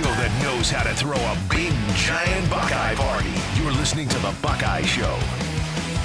show 0.00 0.10
that 0.12 0.42
knows 0.42 0.70
how 0.70 0.82
to 0.82 0.94
throw 0.94 1.12
a 1.12 1.36
big, 1.50 1.74
giant 1.94 2.48
Buckeye 2.48 2.94
party. 2.94 3.28
You're 3.60 3.72
listening 3.72 4.08
to 4.08 4.18
The 4.20 4.34
Buckeye 4.40 4.80
Show. 4.82 5.18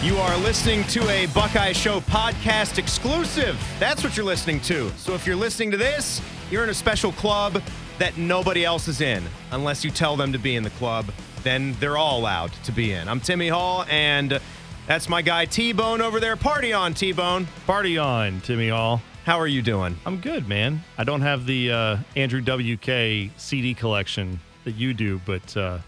You 0.03 0.17
are 0.17 0.37
listening 0.39 0.83
to 0.85 1.07
a 1.07 1.27
Buckeye 1.27 1.71
Show 1.71 2.01
podcast 2.01 2.77
exclusive. 2.77 3.57
That's 3.79 4.03
what 4.03 4.17
you're 4.17 4.25
listening 4.25 4.59
to. 4.61 4.89
So 4.97 5.13
if 5.13 5.25
you're 5.25 5.37
listening 5.37 5.71
to 5.71 5.77
this, 5.77 6.21
you're 6.51 6.65
in 6.65 6.69
a 6.69 6.73
special 6.73 7.13
club 7.13 7.61
that 7.97 8.17
nobody 8.17 8.65
else 8.65 8.89
is 8.89 8.99
in, 8.99 9.23
unless 9.51 9.85
you 9.85 9.91
tell 9.91 10.17
them 10.17 10.33
to 10.33 10.39
be 10.39 10.57
in 10.57 10.63
the 10.63 10.71
club. 10.71 11.09
Then 11.43 11.73
they're 11.79 11.97
all 11.97 12.19
allowed 12.19 12.51
to 12.65 12.73
be 12.73 12.91
in. 12.91 13.07
I'm 13.07 13.21
Timmy 13.21 13.47
Hall, 13.47 13.85
and 13.89 14.41
that's 14.87 15.07
my 15.07 15.21
guy 15.21 15.45
T 15.45 15.71
Bone 15.71 16.01
over 16.01 16.19
there. 16.19 16.35
Party 16.35 16.73
on, 16.73 16.93
T 16.93 17.13
Bone. 17.13 17.47
Party 17.65 17.97
on, 17.97 18.41
Timmy 18.41 18.67
Hall. 18.69 19.01
How 19.25 19.39
are 19.39 19.47
you 19.47 19.61
doing? 19.63 19.97
I'm 20.05 20.17
good, 20.21 20.47
man. 20.47 20.83
I 20.99 21.03
don't 21.03 21.21
have 21.21 21.47
the 21.47 21.71
uh, 21.71 21.97
Andrew 22.15 22.41
WK 22.41 23.31
CD 23.37 23.73
collection 23.73 24.39
that 24.65 24.75
you 24.75 24.93
do, 24.93 25.19
but 25.25 25.57
uh, 25.57 25.79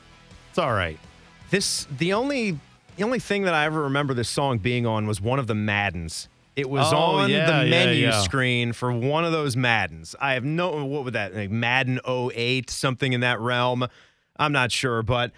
it's 0.50 0.58
all 0.58 0.74
right. 0.74 1.00
This 1.52 1.86
the 1.98 2.14
only 2.14 2.60
the 2.96 3.04
only 3.04 3.20
thing 3.20 3.44
that 3.44 3.54
I 3.54 3.66
ever 3.66 3.84
remember 3.84 4.16
this 4.16 4.28
song 4.30 4.58
being 4.58 4.88
on 4.88 5.06
was 5.06 5.22
one 5.22 5.38
of 5.38 5.46
the 5.46 5.54
Maddens. 5.56 6.30
It 6.56 6.68
was 6.68 6.92
Oh, 6.92 6.98
on 6.98 7.30
yeah, 7.30 7.46
the 7.46 7.66
yeah, 7.66 7.70
menu 7.70 8.08
yeah. 8.08 8.22
screen 8.22 8.74
for 8.74 8.92
one 8.92 9.24
of 9.24 9.32
those 9.32 9.56
Maddens. 9.56 10.16
I 10.20 10.34
have 10.34 10.44
no 10.44 10.84
what 10.86 11.04
would 11.04 11.14
that 11.14 11.36
like 11.36 11.52
Madden 11.52 12.00
08, 12.08 12.72
something 12.72 13.14
in 13.14 13.22
that 13.22 13.40
realm. 13.40 13.86
I'm 14.40 14.52
not 14.52 14.72
sure, 14.72 15.04
but 15.04 15.32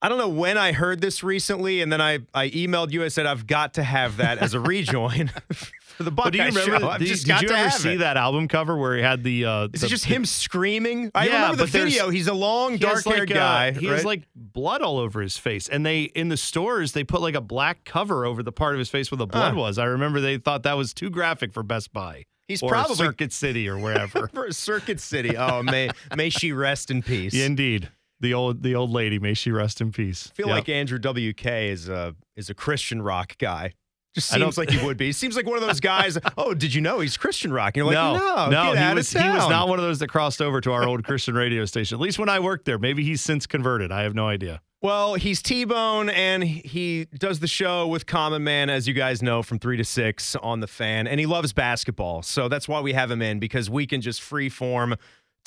I 0.00 0.08
don't 0.08 0.18
know 0.18 0.28
when 0.28 0.56
I 0.56 0.70
heard 0.70 1.00
this 1.00 1.24
recently, 1.24 1.82
and 1.82 1.90
then 1.92 2.00
I, 2.00 2.20
I 2.32 2.50
emailed 2.50 2.92
you. 2.92 3.02
I 3.02 3.08
said 3.08 3.26
I've 3.26 3.48
got 3.48 3.74
to 3.74 3.82
have 3.82 4.18
that 4.18 4.38
as 4.38 4.54
a 4.54 4.60
rejoin 4.60 5.26
for 5.52 6.04
the 6.04 6.12
Buckeye 6.12 6.26
But 6.28 6.32
do 6.32 6.38
you 6.38 6.44
remember? 6.44 6.78
show. 6.78 6.88
I've 6.88 7.00
did, 7.00 7.08
just 7.08 7.24
did 7.26 7.32
got 7.32 7.42
you 7.42 7.48
to 7.48 7.54
ever 7.54 7.68
have 7.70 7.80
see 7.80 7.94
it. 7.94 7.98
that 7.98 8.16
album 8.16 8.46
cover 8.46 8.76
where 8.76 8.96
he 8.96 9.02
had 9.02 9.24
the? 9.24 9.44
Uh, 9.44 9.68
Is 9.72 9.80
the, 9.80 9.86
it 9.88 9.90
just 9.90 10.04
him 10.04 10.24
screaming? 10.24 11.10
I 11.16 11.26
Yeah, 11.26 11.32
remember 11.32 11.56
the 11.56 11.62
but 11.64 11.72
there's- 11.72 11.92
video. 11.94 12.10
He's 12.10 12.28
a 12.28 12.32
long, 12.34 12.78
He 12.78 12.86
has 12.86 13.02
dark-haired 13.02 13.30
like, 13.30 13.36
uh, 13.36 13.40
guy. 13.40 13.70
he 13.72 13.88
right? 13.88 13.96
has 13.96 14.04
like 14.04 14.22
blood 14.36 14.82
all 14.82 14.98
over 14.98 15.20
his 15.20 15.36
face, 15.36 15.68
and 15.68 15.84
they 15.84 16.02
in 16.02 16.28
the 16.28 16.36
stores 16.36 16.92
they 16.92 17.02
put 17.02 17.20
like 17.20 17.34
a 17.34 17.40
black 17.40 17.84
cover 17.84 18.24
over 18.24 18.44
the 18.44 18.52
part 18.52 18.74
of 18.74 18.78
his 18.78 18.88
face 18.88 19.10
where 19.10 19.18
the 19.18 19.26
blood 19.26 19.54
Huh. 19.54 19.60
was. 19.60 19.78
I 19.78 19.84
remember 19.86 20.20
they 20.20 20.38
thought 20.38 20.62
that 20.62 20.76
was 20.76 20.94
too 20.94 21.10
graphic 21.10 21.52
for 21.52 21.64
Best 21.64 21.92
Buy. 21.92 22.22
He's 22.46 22.62
or 22.62 22.70
probably- 22.70 22.94
Circuit 22.94 23.32
City 23.32 23.68
or 23.68 23.76
wherever. 23.78 24.28
for 24.32 24.52
Circuit 24.52 25.00
City. 25.00 25.36
Oh, 25.36 25.64
may 25.64 25.90
may 26.16 26.30
she 26.30 26.52
rest 26.52 26.90
in 26.92 27.02
peace. 27.02 27.34
Yeah, 27.34 27.46
Indeed, 27.46 27.90
the 28.20 28.34
old 28.34 28.62
the 28.62 28.74
old 28.74 28.90
lady. 28.90 29.18
May 29.18 29.34
she 29.34 29.50
rest 29.50 29.80
in 29.80 29.92
peace. 29.92 30.28
I 30.32 30.34
feel 30.34 30.48
Yep. 30.48 30.54
like 30.56 30.68
Andrew 30.68 30.98
WK 30.98 31.46
is 31.46 31.88
a 31.88 32.14
is 32.36 32.50
a 32.50 32.54
Christian 32.54 33.02
rock 33.02 33.36
guy. 33.38 33.74
Just 34.14 34.30
seems 34.30 34.56
like 34.58 34.70
he 34.70 34.84
would 34.84 34.96
be. 34.96 35.06
He 35.06 35.12
seems 35.12 35.36
like 35.36 35.46
one 35.46 35.58
of 35.58 35.66
those 35.66 35.80
guys. 35.80 36.18
oh, 36.38 36.54
did 36.54 36.74
you 36.74 36.80
know 36.80 36.98
he's 37.00 37.16
Christian 37.16 37.52
rock? 37.52 37.76
And 37.76 37.84
you're 37.84 37.86
like, 37.86 37.94
no, 37.94 38.48
no, 38.48 38.72
no, 38.72 38.88
he 38.88 38.94
was 38.94 39.12
he 39.12 39.18
was 39.28 39.48
not 39.48 39.68
one 39.68 39.78
of 39.78 39.84
those 39.84 39.98
that 40.00 40.08
crossed 40.08 40.40
over 40.40 40.60
to 40.62 40.72
our 40.72 40.84
old 40.88 41.04
Christian 41.04 41.34
radio 41.34 41.64
station. 41.66 41.96
At 41.96 42.00
least 42.00 42.18
when 42.18 42.28
I 42.28 42.40
worked 42.40 42.64
there. 42.64 42.78
Maybe 42.78 43.04
he's 43.04 43.20
since 43.20 43.46
converted. 43.46 43.92
I 43.92 44.02
have 44.02 44.14
no 44.14 44.26
idea. 44.26 44.60
Well, 44.80 45.14
he's 45.14 45.42
T 45.42 45.64
Bone, 45.64 46.08
and 46.08 46.42
he 46.44 47.06
does 47.18 47.40
the 47.40 47.48
show 47.48 47.86
with 47.88 48.06
Common 48.06 48.44
Man, 48.44 48.70
as 48.70 48.86
you 48.88 48.94
guys 48.94 49.22
know, 49.22 49.42
from 49.42 49.58
three 49.58 49.76
to 49.76 49.84
six 49.84 50.36
on 50.36 50.60
the 50.60 50.68
fan, 50.68 51.06
and 51.06 51.18
he 51.18 51.26
loves 51.26 51.52
basketball. 51.52 52.22
So 52.22 52.48
that's 52.48 52.68
why 52.68 52.80
we 52.80 52.92
have 52.92 53.10
him 53.10 53.20
in 53.20 53.40
because 53.40 53.68
we 53.68 53.86
can 53.86 54.00
just 54.00 54.22
free 54.22 54.48
form 54.48 54.94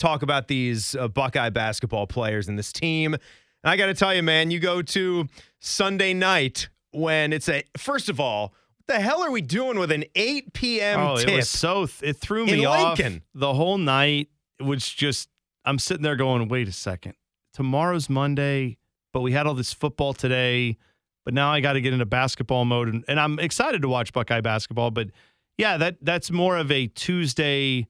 talk 0.02 0.24
about 0.24 0.48
these 0.48 0.96
uh, 0.96 1.08
Buckeye 1.08 1.50
basketball 1.50 2.08
players 2.08 2.48
and 2.48 2.58
this 2.58 2.74
team. 2.74 3.14
And 3.14 3.22
I 3.64 3.78
got 3.78 3.86
to 3.86 3.94
tell 3.94 4.14
you, 4.14 4.24
man, 4.24 4.52
you 4.52 4.60
go 4.60 4.82
to 4.82 5.28
Sunday 5.60 6.14
night 6.14 6.70
when 6.92 7.32
it's 7.32 7.48
a 7.48 7.64
first 7.78 8.10
of 8.10 8.20
all, 8.20 8.54
what 8.78 8.96
the 8.96 9.00
hell 9.00 9.24
are 9.24 9.32
we 9.32 9.42
doing 9.42 9.80
with 9.80 9.92
an 9.92 10.04
8 10.16 10.54
p.m. 10.54 11.00
oh, 11.00 11.18
tip? 11.18 11.30
it 11.30 11.36
was 11.36 11.50
so 11.50 11.86
th- 11.86 12.12
it 12.12 12.18
threw 12.18 12.46
me 12.46 12.66
off 12.66 13.00
the 13.34 13.54
whole 13.54 13.78
night. 13.78 14.30
It 14.60 14.64
was 14.64 14.88
just 14.88 15.30
I'm 15.64 15.80
sitting 15.80 16.04
there 16.04 16.16
going, 16.16 16.48
wait 16.48 16.68
a 16.68 16.72
second. 16.74 17.14
Tomorrow's 17.54 18.10
Monday, 18.10 18.78
but 19.14 19.22
we 19.22 19.32
had 19.32 19.46
all 19.46 19.54
this 19.54 19.74
football 19.74 20.14
today. 20.14 20.78
But 21.24 21.36
now 21.36 21.52
I 21.52 21.60
got 21.60 21.74
to 21.74 21.82
get 21.82 21.94
into 21.94 22.08
basketball 22.08 22.66
mode, 22.66 22.88
and, 22.88 23.06
and 23.08 23.20
I'm 23.20 23.38
excited 23.38 23.84
to 23.84 23.88
watch 23.88 24.12
Buckeye 24.12 24.42
basketball. 24.42 24.90
But 24.90 25.10
yeah, 25.56 25.78
that 25.78 25.98
that's 26.02 26.32
more 26.32 26.58
of 26.58 26.72
a 26.72 26.88
Tuesday 26.88 27.88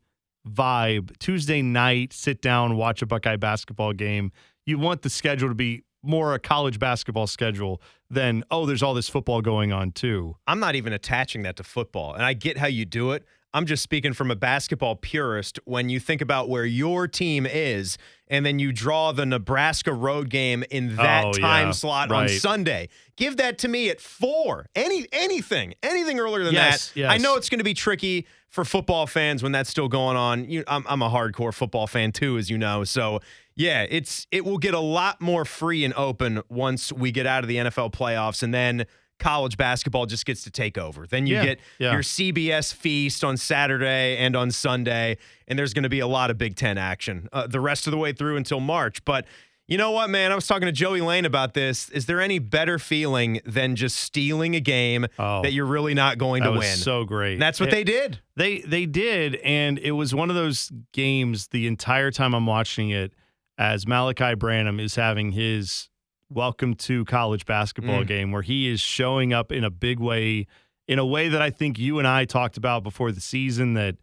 vibe. 0.47 1.17
Tuesday 1.19 1.61
night, 1.61 2.13
sit 2.13 2.41
down, 2.41 2.75
watch 2.77 3.01
a 3.01 3.05
Buckeye 3.05 3.35
basketball 3.37 3.93
game. 3.93 4.31
You 4.65 4.77
want 4.77 5.01
the 5.01 5.09
schedule 5.09 5.49
to 5.49 5.55
be 5.55 5.83
more 6.03 6.33
a 6.33 6.39
college 6.39 6.79
basketball 6.79 7.27
schedule 7.27 7.81
than 8.09 8.43
oh, 8.49 8.65
there's 8.65 8.81
all 8.83 8.93
this 8.93 9.07
football 9.09 9.41
going 9.41 9.71
on 9.71 9.91
too. 9.91 10.35
I'm 10.47 10.59
not 10.59 10.75
even 10.75 10.93
attaching 10.93 11.43
that 11.43 11.57
to 11.57 11.63
football. 11.63 12.13
And 12.13 12.23
I 12.25 12.33
get 12.33 12.57
how 12.57 12.67
you 12.67 12.85
do 12.85 13.11
it. 13.11 13.23
I'm 13.53 13.65
just 13.65 13.83
speaking 13.83 14.13
from 14.13 14.31
a 14.31 14.35
basketball 14.35 14.95
purist. 14.95 15.59
When 15.65 15.89
you 15.89 15.99
think 15.99 16.21
about 16.21 16.47
where 16.47 16.63
your 16.65 17.05
team 17.07 17.45
is, 17.45 17.97
and 18.29 18.45
then 18.45 18.59
you 18.59 18.71
draw 18.71 19.11
the 19.11 19.25
Nebraska 19.25 19.91
road 19.93 20.29
game 20.29 20.63
in 20.71 20.95
that 20.95 21.25
Oh, 21.25 21.33
time 21.33 21.67
yeah, 21.67 21.71
slot 21.71 22.11
on. 22.13 22.29
Sunday, 22.29 22.87
give 23.17 23.35
that 23.37 23.57
to 23.59 23.67
me 23.67 23.89
at 23.89 23.99
four. 23.99 24.67
Any 24.73 25.05
anything, 25.11 25.73
anything 25.83 26.17
earlier 26.17 26.45
than 26.45 26.53
Yes, 26.53 26.91
that. 26.91 26.99
yes. 26.99 27.11
I 27.11 27.17
know 27.17 27.35
it's 27.35 27.49
going 27.49 27.59
to 27.59 27.65
be 27.65 27.73
tricky 27.73 28.25
for 28.51 28.63
football 28.63 29.07
fans 29.07 29.41
when 29.41 29.51
that's 29.51 29.69
still 29.69 29.87
going 29.87 30.17
on. 30.17 30.47
You, 30.47 30.63
I'm, 30.67 30.85
I'm 30.87 31.01
a 31.01 31.09
hardcore 31.09 31.53
football 31.53 31.87
fan 31.87 32.11
too, 32.11 32.37
as 32.37 32.49
you 32.49 32.57
know. 32.57 32.83
So 32.83 33.19
yeah, 33.55 33.85
it's 33.89 34.27
it 34.31 34.45
will 34.45 34.57
get 34.59 34.73
a 34.73 34.79
lot 34.79 35.19
more 35.21 35.45
free 35.45 35.83
and 35.83 35.93
open 35.95 36.41
once 36.49 36.93
we 36.93 37.11
get 37.11 37.25
out 37.25 37.43
of 37.43 37.47
the 37.47 37.55
NFL 37.57 37.91
playoffs, 37.93 38.43
and 38.43 38.53
then 38.53 38.85
college 39.19 39.55
basketball 39.55 40.05
just 40.05 40.25
gets 40.25 40.43
to 40.43 40.49
take 40.51 40.77
over. 40.77 41.05
Then 41.07 41.27
you 41.27 41.35
Yeah, 41.35 41.45
get 41.45 41.59
yeah. 41.79 41.91
your 41.93 42.01
CBS 42.01 42.73
feast 42.73 43.23
on 43.23 43.37
Saturday 43.37 44.17
and 44.17 44.35
on 44.35 44.51
Sunday, 44.51 45.17
and 45.47 45.57
there's 45.57 45.73
going 45.73 45.83
to 45.83 45.89
be 45.89 45.99
a 45.99 46.07
lot 46.07 46.29
of 46.31 46.37
Big 46.37 46.55
Ten 46.55 46.77
action 46.77 47.29
uh, 47.31 47.47
the 47.47 47.59
rest 47.59 47.87
of 47.87 47.91
the 47.91 47.97
way 47.97 48.13
through 48.13 48.35
until 48.37 48.59
March. 48.59 49.03
But 49.05 49.25
you 49.71 49.77
know 49.77 49.91
what, 49.91 50.09
man? 50.09 50.33
I 50.33 50.35
was 50.35 50.45
talking 50.47 50.65
to 50.65 50.71
Joey 50.73 50.99
Lane 50.99 51.23
about 51.23 51.53
this. 51.53 51.87
Is 51.89 52.05
there 52.05 52.19
any 52.19 52.39
better 52.39 52.77
feeling 52.77 53.39
than 53.45 53.77
just 53.77 53.95
stealing 53.95 54.53
a 54.53 54.59
game 54.59 55.07
Oh, 55.17 55.41
that 55.43 55.53
you're 55.53 55.65
really 55.65 55.93
not 55.93 56.17
going 56.17 56.43
that 56.43 56.49
to 56.49 56.51
was 56.57 56.59
win? 56.67 56.75
so 56.75 57.05
great. 57.05 57.33
And 57.33 57.41
that's 57.41 57.57
what 57.59 57.69
It- 57.69 57.71
they 57.71 57.83
did. 57.85 58.19
They 58.35 58.59
they 58.59 58.85
did, 58.85 59.35
and 59.37 59.79
it 59.79 59.91
was 59.91 60.13
one 60.13 60.29
of 60.29 60.35
those 60.35 60.71
games. 60.91 61.47
The 61.47 61.67
entire 61.67 62.11
time 62.11 62.33
I'm 62.33 62.45
watching 62.45 62.89
it, 62.89 63.13
as 63.57 63.85
Malaki 63.85 64.37
Branham 64.37 64.77
is 64.79 64.95
having 64.95 65.31
his 65.31 65.87
welcome 66.29 66.73
to 66.73 67.05
college 67.05 67.45
basketball 67.45 68.03
Mm. 68.03 68.07
game, 68.07 68.31
where 68.31 68.41
he 68.41 68.67
is 68.67 68.81
showing 68.81 69.31
up 69.33 69.51
in 69.53 69.63
a 69.63 69.69
big 69.69 69.99
way, 69.99 70.47
in 70.87 70.99
a 70.99 71.05
way 71.05 71.29
that 71.29 71.41
I 71.41 71.49
think 71.49 71.79
you 71.79 71.97
and 71.97 72.07
I 72.07 72.25
talked 72.25 72.57
about 72.57 72.83
before 72.83 73.11
the 73.13 73.21
season. 73.21 73.73
That 73.75 73.95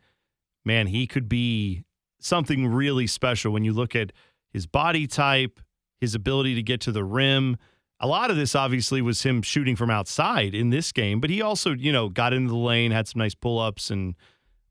man, 0.64 0.86
he 0.86 1.06
could 1.06 1.28
be 1.28 1.84
something 2.20 2.66
really 2.68 3.06
special 3.06 3.52
when 3.52 3.64
you 3.64 3.72
look 3.74 3.94
at 3.94 4.12
his 4.52 4.66
body 4.66 5.06
type, 5.06 5.60
his 6.00 6.14
ability 6.14 6.54
to 6.54 6.62
get 6.62 6.80
to 6.82 6.92
the 6.92 7.04
rim. 7.04 7.56
A 8.00 8.06
lot 8.06 8.30
of 8.30 8.36
this 8.36 8.54
obviously 8.54 9.02
was 9.02 9.22
him 9.22 9.42
shooting 9.42 9.74
from 9.74 9.90
outside 9.90 10.54
in 10.54 10.70
this 10.70 10.92
game, 10.92 11.20
but 11.20 11.30
he 11.30 11.42
also, 11.42 11.74
you 11.74 11.92
know, 11.92 12.08
got 12.08 12.32
into 12.32 12.50
the 12.50 12.56
lane, 12.56 12.92
had 12.92 13.08
some 13.08 13.18
nice 13.18 13.34
pull 13.34 13.58
ups 13.58 13.90
and 13.90 14.14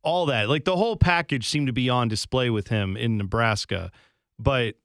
all 0.02 0.26
that. 0.28 0.48
Like 0.48 0.64
the 0.64 0.78
whole 0.78 0.96
package 0.96 1.48
seemed 1.48 1.68
to 1.68 1.74
be 1.74 1.90
on 1.90 2.08
display 2.08 2.50
with 2.50 2.70
him 2.70 2.96
in 2.96 3.18
Nebraska. 3.18 3.92
But 4.40 4.76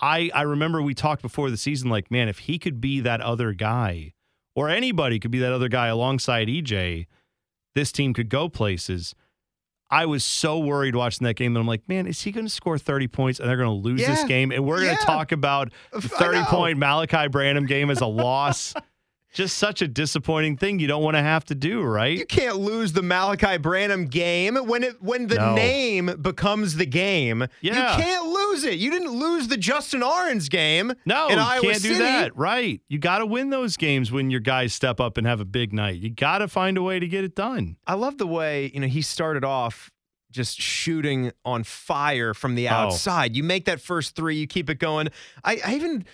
I 0.00 0.30
I 0.32 0.42
remember 0.42 0.80
we 0.80 0.94
talked 0.94 1.22
before 1.22 1.50
the 1.50 1.56
season, 1.56 1.90
like, 1.90 2.10
man, 2.10 2.28
if 2.28 2.40
he 2.40 2.58
could 2.58 2.80
be 2.80 3.00
that 3.00 3.20
other 3.20 3.52
guy, 3.52 4.12
or 4.54 4.68
anybody 4.68 5.18
could 5.18 5.30
be 5.30 5.38
that 5.40 5.52
other 5.52 5.68
guy 5.68 5.88
alongside 5.88 6.48
EJ, 6.48 7.06
this 7.74 7.92
team 7.92 8.14
could 8.14 8.28
go 8.28 8.48
places. 8.48 9.14
I 9.90 10.06
was 10.06 10.22
so 10.24 10.58
worried 10.58 10.94
watching 10.94 11.24
that 11.24 11.34
game 11.34 11.52
that 11.54 11.60
I'm 11.60 11.66
like, 11.66 11.88
man, 11.88 12.06
is 12.06 12.22
he 12.22 12.30
going 12.30 12.46
to 12.46 12.50
score 12.52 12.78
30 12.78 13.08
points 13.08 13.40
and 13.40 13.48
they're 13.48 13.56
going 13.56 13.68
to 13.68 13.74
lose 13.74 14.00
this 14.06 14.22
game? 14.24 14.52
And 14.52 14.64
we're 14.64 14.76
going 14.76 14.90
Yeah. 14.92 14.98
to 14.98 15.04
talk 15.06 15.32
about 15.32 15.72
the 15.92 16.00
30 16.02 16.42
point 16.44 16.78
Malaki 16.78 17.30
Branham 17.30 17.66
game 17.66 17.90
as 17.90 18.00
a 18.00 18.06
loss. 18.06 18.74
Just 19.32 19.58
such 19.58 19.80
a 19.80 19.86
disappointing 19.86 20.56
thing 20.56 20.80
you 20.80 20.88
don't 20.88 21.04
want 21.04 21.16
to 21.16 21.22
have 21.22 21.44
to 21.46 21.54
do, 21.54 21.82
right? 21.82 22.18
You 22.18 22.26
can't 22.26 22.56
lose 22.56 22.92
the 22.92 23.00
Malaki 23.00 23.62
Branham 23.62 24.06
game 24.06 24.56
when 24.56 24.82
it 24.82 25.00
when 25.00 25.28
the 25.28 25.36
No. 25.36 25.54
name 25.54 26.06
becomes 26.20 26.74
the 26.74 26.84
game. 26.86 27.46
Yeah. 27.60 27.96
You 27.96 28.02
can't 28.02 28.26
lose 28.26 28.64
it. 28.64 28.74
You 28.80 28.90
didn't 28.90 29.12
lose 29.12 29.46
the 29.46 29.56
Justin 29.56 30.02
Ahrens 30.02 30.48
game. 30.48 30.92
No, 31.06 31.28
you 31.30 31.36
Iowa 31.36 31.62
can't 31.62 31.80
do 31.82 31.98
that. 31.98 32.36
Right. 32.36 32.80
You 32.88 32.98
got 32.98 33.18
to 33.18 33.26
win 33.26 33.50
those 33.50 33.76
games 33.76 34.10
when 34.10 34.30
your 34.30 34.40
guys 34.40 34.74
step 34.74 34.98
up 34.98 35.16
and 35.16 35.26
have 35.28 35.40
a 35.40 35.44
big 35.44 35.72
night. 35.72 36.00
You 36.00 36.10
got 36.10 36.38
to 36.38 36.48
find 36.48 36.76
a 36.76 36.82
way 36.82 36.98
to 36.98 37.06
get 37.06 37.22
it 37.22 37.36
done. 37.36 37.76
I 37.86 37.94
love 37.94 38.18
the 38.18 38.26
way, 38.26 38.72
you 38.74 38.80
know, 38.80 38.88
he 38.88 39.00
started 39.00 39.44
off 39.44 39.92
just 40.32 40.60
shooting 40.60 41.30
on 41.44 41.62
fire 41.64 42.34
from 42.34 42.56
the 42.56 42.68
Oh. 42.68 42.72
outside. 42.72 43.36
You 43.36 43.44
make 43.44 43.64
that 43.66 43.80
first 43.80 44.16
three, 44.16 44.36
you 44.36 44.46
keep 44.48 44.68
it 44.70 44.80
going. 44.80 45.08
I, 45.44 45.60
I 45.64 45.74
even 45.76 46.04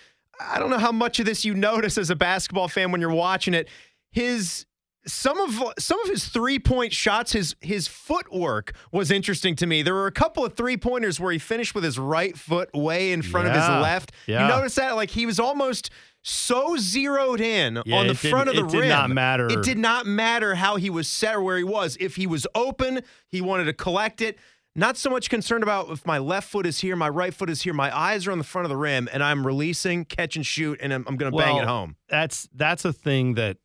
I 0.41 0.59
don't 0.59 0.71
know 0.71 0.79
how 0.79 0.93
much 0.93 1.19
of 1.21 1.27
this 1.27 1.45
you 1.45 1.55
notice 1.55 1.97
as 1.99 2.11
a 2.11 2.17
basketball 2.17 2.69
fan 2.69 2.93
when 2.93 3.01
you're 3.01 3.11
watching 3.11 3.55
it. 3.55 3.69
His 4.11 4.67
some 5.07 5.39
of 5.39 5.73
some 5.79 6.01
of 6.01 6.09
his 6.09 6.27
three 6.27 6.59
point 6.59 6.93
shots, 6.93 7.33
his 7.33 7.55
his 7.61 7.87
footwork 7.87 8.73
was 8.93 9.11
interesting 9.11 9.55
to 9.57 9.67
me. 9.67 9.83
There 9.83 9.95
were 9.95 10.07
a 10.09 10.13
couple 10.13 10.45
of 10.45 10.55
three 10.57 10.77
pointers 10.77 11.21
where 11.21 11.33
he 11.33 11.39
finished 11.39 11.75
with 11.75 11.85
his 11.85 11.99
right 11.99 12.37
foot 12.37 12.75
way 12.75 13.13
in 13.13 13.23
front 13.23 13.47
of 13.49 13.55
his 13.55 13.63
left. 13.69 14.13
Yeah. 14.27 14.43
You 14.43 14.49
notice 14.49 14.75
that? 14.75 14.97
Like 14.97 15.11
he 15.11 15.25
was 15.27 15.39
almost 15.39 15.91
so 16.23 16.77
zeroed 16.77 17.41
in 17.41 17.81
Yeah, 17.87 17.99
on 17.99 18.09
the 18.09 18.15
front 18.17 18.49
of 18.49 18.57
the 18.57 18.65
rim. 18.65 18.75
it 18.75 18.83
did 18.83 18.89
not 18.89 19.11
matter. 19.11 19.47
It 19.49 19.63
did 19.63 19.79
not 19.79 20.07
matter 20.07 20.57
how 20.57 20.75
he 20.75 20.91
was 20.91 21.09
set 21.09 21.37
or 21.37 21.41
where 21.41 21.57
he 21.57 21.63
was. 21.65 21.97
If 22.01 22.17
he 22.17 22.27
was 22.27 22.47
open, 22.55 23.03
he 23.29 23.41
wanted 23.41 23.65
to 23.67 23.73
collect 23.73 24.21
it. 24.21 24.37
Not 24.79 24.99
so 24.99 25.09
much 25.09 25.31
concerned 25.31 25.63
about 25.63 25.89
if 25.91 26.05
my 26.05 26.19
left 26.19 26.51
foot 26.51 26.67
is 26.67 26.81
here, 26.81 26.97
my 26.97 27.09
right 27.09 27.33
foot 27.33 27.49
is 27.49 27.63
here, 27.63 27.73
my 27.73 27.97
eyes 27.97 28.27
are 28.27 28.33
on 28.33 28.37
the 28.37 28.45
front 28.45 28.67
of 28.67 28.69
the 28.69 28.77
rim, 28.77 29.09
and 29.11 29.25
I'm 29.25 29.47
releasing, 29.47 30.05
catch 30.05 30.37
and 30.37 30.45
shoot, 30.45 30.79
and 30.83 30.93
I'm, 30.93 31.03
I'm 31.09 31.17
going 31.17 31.33
to 31.33 31.37
bang 31.37 31.57
it 31.57 31.65
home. 31.65 31.97
That's 32.11 32.47
that's 32.55 32.85
a 32.85 32.93
thing 32.93 33.35
that 33.35 33.57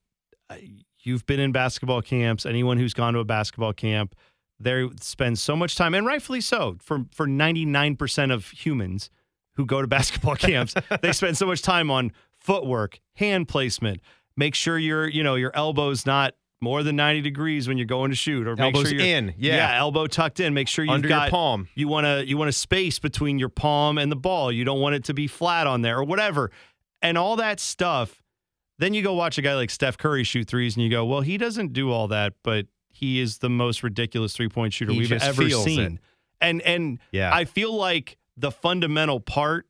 uh, 0.50 0.56
you've 1.04 1.26
been 1.26 1.42
in 1.42 1.52
basketball 1.52 2.02
camps. 2.02 2.46
Anyone 2.46 2.78
who's 2.78 2.94
gone 2.94 3.14
to 3.14 3.20
a 3.20 3.26
basketball 3.26 3.74
camp, 3.74 4.16
they 4.58 4.88
spend 5.02 5.38
so 5.38 5.54
much 5.54 5.76
time, 5.76 5.94
and 5.94 6.08
rightfully 6.08 6.40
so, 6.40 6.78
for 6.80 7.06
for 7.12 7.28
ninety 7.28 7.66
nine 7.66 7.98
percent 7.98 8.32
of 8.32 8.48
humans 8.50 9.10
who 9.56 9.66
go 9.66 9.82
to 9.82 9.88
basketball 10.00 10.38
camps, 10.38 10.74
they 11.02 11.12
spend 11.12 11.36
so 11.36 11.46
much 11.46 11.62
time 11.62 11.92
on 11.92 12.14
footwork, 12.40 13.02
hand 13.16 13.50
placement. 13.50 14.00
Make 14.38 14.56
sure 14.56 14.78
your 14.78 15.10
you 15.10 15.24
know 15.24 15.36
your 15.36 15.52
elbows 15.56 16.06
not 16.06 16.36
more 16.62 16.84
than 16.84 16.96
ninety 16.96 17.22
degrees 17.22 17.68
when 17.68 17.78
you're 17.78 17.88
going 17.88 18.12
to 18.12 18.16
shoot, 18.16 18.48
or 18.48 18.56
make 18.56 18.76
sure 18.76 18.88
you're, 18.88 19.02
in, 19.02 19.34
yeah. 19.38 19.78
elbow 19.78 20.08
tucked 20.08 20.40
in. 20.40 20.54
Make 20.54 20.68
sure 20.68 20.86
you've 20.86 20.94
Under 20.94 21.10
your 21.10 21.30
palm. 21.30 21.68
you 21.76 21.88
want 21.88 22.06
to 22.06 22.26
you 22.26 22.38
want 22.38 22.50
a 22.50 22.54
space 22.54 23.00
between 23.00 23.40
your 23.40 23.50
palm 23.50 23.98
and 23.98 24.12
the 24.12 24.16
ball. 24.16 24.52
You 24.52 24.64
don't 24.64 24.80
want 24.80 24.96
it 24.96 25.04
to 25.06 25.14
be 25.14 25.28
flat 25.28 25.68
on 25.68 25.82
there 25.82 25.98
or 25.98 26.04
whatever. 26.04 26.52
And 27.02 27.18
all 27.18 27.36
that 27.38 27.60
stuff. 27.60 28.22
Then 28.78 28.94
you 28.94 29.04
go 29.04 29.14
watch 29.14 29.38
a 29.38 29.42
guy 29.44 29.54
like 29.56 29.70
Steph 29.70 29.98
Curry 29.98 30.24
shoot 30.24 30.48
threes 30.48 30.76
and 30.76 30.84
you 30.84 30.90
go, 30.90 31.06
"Well, 31.06 31.22
he 31.22 31.38
doesn't 31.38 31.74
do 31.74 31.92
all 31.92 32.08
that, 32.08 32.34
but 32.44 32.68
he 32.90 33.20
is 33.20 33.40
the 33.40 33.50
most 33.50 33.84
ridiculous 33.84 34.34
three-point 34.34 34.74
shooter 34.74 34.92
He 34.92 35.00
we've 35.00 35.12
ever 35.12 35.50
seen." 35.50 35.80
it. 35.80 36.00
And 36.40 36.62
and 36.62 37.00
Yeah. 37.12 37.32
I 37.34 37.46
feel 37.46 37.76
like 37.76 38.18
the 38.38 38.52
fundamental 38.52 39.20
part 39.20 39.68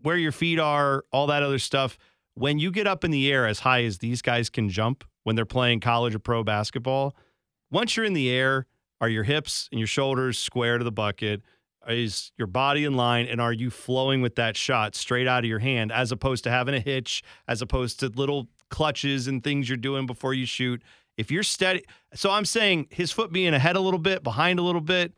where 0.00 0.16
your 0.16 0.32
feet 0.32 0.58
are, 0.58 1.04
all 1.12 1.26
that 1.28 1.42
other 1.42 1.58
stuff, 1.58 1.98
when 2.34 2.58
you 2.58 2.70
get 2.70 2.86
up 2.86 3.04
in 3.04 3.10
the 3.10 3.30
air 3.30 3.46
as 3.46 3.60
high 3.60 3.84
as 3.84 3.98
these 3.98 4.22
guys 4.22 4.48
can 4.50 4.68
jump 4.68 5.04
when 5.24 5.36
they're 5.36 5.44
playing 5.44 5.80
college 5.80 6.14
or 6.14 6.18
pro 6.18 6.42
basketball, 6.42 7.14
once 7.70 7.96
you're 7.96 8.06
in 8.06 8.12
the 8.12 8.30
air, 8.30 8.66
are 9.00 9.08
your 9.08 9.24
hips 9.24 9.68
and 9.72 9.80
your 9.80 9.86
shoulders 9.86 10.38
square 10.38 10.78
to 10.78 10.84
the 10.84 10.92
bucket? 10.92 11.42
Is 11.88 12.30
your 12.38 12.46
body 12.46 12.84
in 12.84 12.94
line 12.94 13.26
and 13.26 13.40
are 13.40 13.52
you 13.52 13.68
flowing 13.68 14.22
with 14.22 14.36
that 14.36 14.56
shot 14.56 14.94
straight 14.94 15.26
out 15.26 15.42
of 15.42 15.48
your 15.48 15.58
hand 15.58 15.90
as 15.90 16.12
opposed 16.12 16.44
to 16.44 16.50
having 16.50 16.74
a 16.74 16.80
hitch, 16.80 17.24
as 17.48 17.60
opposed 17.60 17.98
to 18.00 18.08
little 18.08 18.48
clutches 18.70 19.26
and 19.26 19.42
things 19.42 19.68
you're 19.68 19.76
doing 19.76 20.06
before 20.06 20.34
you 20.34 20.46
shoot? 20.46 20.82
If 21.16 21.30
you're 21.30 21.42
steady, 21.42 21.84
so 22.14 22.30
I'm 22.30 22.44
saying 22.44 22.86
his 22.90 23.10
foot 23.10 23.32
being 23.32 23.52
ahead 23.52 23.76
a 23.76 23.80
little 23.80 23.98
bit, 23.98 24.22
behind 24.22 24.58
a 24.58 24.62
little 24.62 24.80
bit, 24.80 25.12